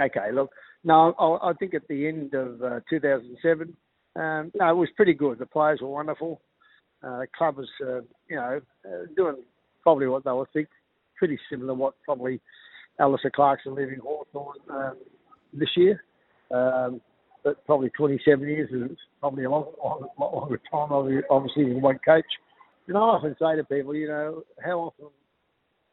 Okay, 0.00 0.30
look, 0.32 0.52
no, 0.84 1.12
I, 1.18 1.50
I 1.50 1.52
think 1.54 1.74
at 1.74 1.88
the 1.88 2.06
end 2.06 2.34
of 2.34 2.62
uh, 2.62 2.80
2007, 2.88 3.76
um, 4.14 4.52
no, 4.54 4.70
it 4.70 4.76
was 4.76 4.88
pretty 4.94 5.12
good. 5.12 5.40
The 5.40 5.46
players 5.46 5.80
were 5.82 5.88
wonderful. 5.88 6.40
Uh, 7.02 7.20
the 7.20 7.26
club 7.36 7.56
was, 7.56 7.68
uh, 7.82 8.00
you 8.28 8.36
know, 8.36 8.60
uh, 8.86 9.06
doing 9.16 9.36
probably 9.82 10.06
what 10.06 10.24
they 10.24 10.30
were 10.30 10.48
think, 10.52 10.68
pretty 11.16 11.38
similar 11.50 11.72
to 11.72 11.74
what 11.74 11.94
probably 12.04 12.40
Alastair 13.00 13.32
Clarkson 13.34 13.74
leaving 13.74 13.98
Hawthorn 13.98 14.56
um, 14.70 14.96
this 15.52 15.70
year. 15.76 16.02
Um, 16.52 17.00
but 17.42 17.64
probably 17.66 17.90
27 17.90 18.46
years 18.46 18.70
is 18.70 18.96
probably 19.20 19.44
a 19.44 19.50
long, 19.50 19.66
long, 19.82 20.08
longer 20.18 20.60
time, 20.70 21.22
obviously, 21.30 21.64
than 21.64 21.80
one 21.80 21.98
coach. 22.04 22.24
And 22.86 22.96
I 22.96 23.00
often 23.00 23.36
say 23.40 23.56
to 23.56 23.64
people, 23.64 23.94
you 23.94 24.08
know, 24.08 24.42
how 24.64 24.80
often 24.80 25.06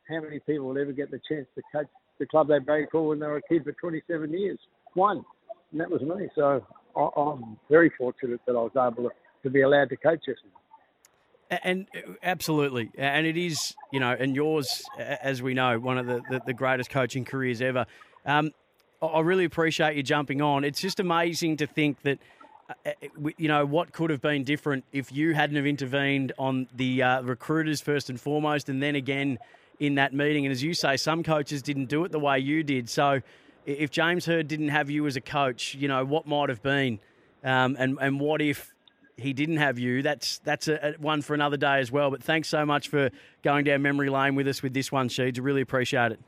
how 0.09 0.21
many 0.21 0.39
people 0.39 0.67
will 0.67 0.77
ever 0.77 0.91
get 0.91 1.11
the 1.11 1.19
chance 1.29 1.47
to 1.55 1.61
coach 1.71 1.87
the 2.19 2.25
club 2.25 2.47
they 2.47 2.59
played 2.59 2.87
for 2.91 3.07
when 3.07 3.19
they 3.19 3.27
were 3.27 3.37
a 3.37 3.41
kid 3.41 3.63
for 3.63 3.73
27 3.73 4.31
years? 4.31 4.57
One, 4.93 5.23
and 5.71 5.81
that 5.81 5.89
was 5.89 6.01
me. 6.01 6.29
So 6.35 6.65
I, 6.95 7.09
am 7.21 7.57
very 7.69 7.91
fortunate 7.97 8.41
that 8.47 8.53
I 8.53 8.59
was 8.59 8.71
able 8.75 9.09
to, 9.09 9.15
to 9.43 9.49
be 9.49 9.61
allowed 9.61 9.89
to 9.89 9.97
coach 9.97 10.23
Essendon. 10.27 11.59
And 11.63 11.87
uh, 11.95 12.13
absolutely, 12.23 12.91
and 12.97 13.25
it 13.25 13.37
is, 13.37 13.73
you 13.91 13.99
know, 13.99 14.15
and 14.17 14.35
yours, 14.35 14.83
as 14.97 15.41
we 15.41 15.53
know, 15.53 15.79
one 15.79 15.97
of 15.97 16.05
the, 16.05 16.21
the, 16.29 16.41
the 16.47 16.53
greatest 16.53 16.89
coaching 16.89 17.23
careers 17.23 17.61
ever. 17.61 17.85
Um, 18.25 18.51
I 19.01 19.19
really 19.19 19.45
appreciate 19.45 19.95
you 19.95 20.03
jumping 20.03 20.41
on. 20.41 20.63
It's 20.63 20.81
just 20.81 20.99
amazing 20.99 21.57
to 21.57 21.67
think 21.67 22.01
that, 22.01 22.19
uh, 22.69 22.73
uh 22.85 23.29
you 23.37 23.47
know, 23.47 23.65
what 23.65 23.91
could 23.91 24.09
have 24.09 24.21
been 24.21 24.43
different 24.43 24.85
if 24.91 25.11
you 25.11 25.33
hadn't 25.33 25.55
have 25.55 25.67
intervened 25.67 26.33
on 26.39 26.67
the 26.75 27.03
uh, 27.03 27.21
recruiters 27.21 27.79
first 27.79 28.09
and 28.09 28.19
foremost, 28.19 28.69
and 28.69 28.81
then 28.81 28.95
again 28.95 29.37
in 29.79 29.95
that 29.95 30.13
meeting. 30.13 30.45
And 30.45 30.51
as 30.51 30.63
you 30.63 30.73
say, 30.73 30.97
some 30.97 31.23
coaches 31.23 31.61
didn't 31.61 31.85
do 31.85 32.03
it 32.05 32.11
the 32.11 32.19
way 32.19 32.39
you 32.39 32.63
did. 32.63 32.89
So 32.89 33.21
if 33.65 33.91
James 33.91 34.25
Hird 34.25 34.47
didn't 34.47 34.69
have 34.69 34.89
you 34.89 35.05
as 35.05 35.15
a 35.15 35.21
coach, 35.21 35.75
you 35.75 35.87
know, 35.87 36.03
what 36.03 36.25
might 36.25 36.49
have 36.49 36.63
been? 36.63 36.99
Um, 37.43 37.75
and, 37.77 37.97
and 38.01 38.19
what 38.19 38.41
if 38.41 38.73
he 39.17 39.33
didn't 39.33 39.57
have 39.57 39.77
you? 39.77 40.01
That's 40.01 40.39
that's 40.39 40.67
a, 40.67 40.89
a, 40.89 40.91
one 40.93 41.21
for 41.21 41.33
another 41.33 41.57
day 41.57 41.79
as 41.79 41.91
well. 41.91 42.09
But 42.09 42.23
thanks 42.23 42.49
so 42.49 42.65
much 42.65 42.87
for 42.87 43.09
going 43.43 43.65
down 43.65 43.81
memory 43.81 44.09
lane 44.09 44.35
with 44.35 44.47
us 44.47 44.63
with 44.63 44.73
this 44.73 44.91
one, 44.91 45.09
Sheeds. 45.09 45.39
Really 45.41 45.61
appreciate 45.61 46.13
it. 46.13 46.19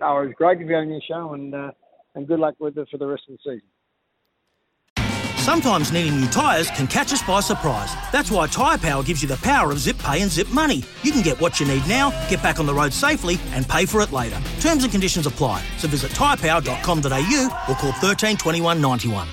Oh, 0.00 0.18
it 0.18 0.26
was 0.26 0.34
great 0.36 0.58
to 0.58 0.64
be 0.64 0.74
on 0.74 0.90
your 0.90 1.00
show, 1.06 1.34
and 1.34 1.54
uh, 1.54 1.70
and 2.14 2.26
good 2.26 2.40
luck 2.40 2.54
with 2.58 2.76
it 2.78 2.88
for 2.90 2.98
the 2.98 3.06
rest 3.06 3.22
of 3.28 3.36
the 3.36 3.38
season. 3.44 3.68
Sometimes 5.38 5.92
needing 5.92 6.20
new 6.20 6.26
tyres 6.26 6.68
can 6.70 6.86
catch 6.86 7.10
us 7.10 7.22
by 7.22 7.40
surprise. 7.40 7.94
That's 8.12 8.30
why 8.30 8.48
Tyre 8.48 8.76
Power 8.76 9.02
gives 9.02 9.22
you 9.22 9.28
the 9.28 9.38
power 9.38 9.72
of 9.72 9.78
zip 9.78 9.96
pay 9.96 10.20
and 10.20 10.30
zip 10.30 10.48
money. 10.50 10.82
You 11.02 11.10
can 11.10 11.22
get 11.22 11.40
what 11.40 11.58
you 11.58 11.66
need 11.66 11.88
now, 11.88 12.10
get 12.28 12.42
back 12.42 12.60
on 12.60 12.66
the 12.66 12.74
road 12.74 12.92
safely, 12.92 13.38
and 13.52 13.66
pay 13.66 13.86
for 13.86 14.02
it 14.02 14.12
later. 14.12 14.38
Terms 14.60 14.82
and 14.82 14.92
conditions 14.92 15.26
apply. 15.26 15.64
So 15.78 15.88
visit 15.88 16.10
tyrepower.com.au 16.10 17.64
or 17.66 17.74
call 17.76 17.92
13 17.92 18.36
21 18.36 18.80
91. 18.80 19.26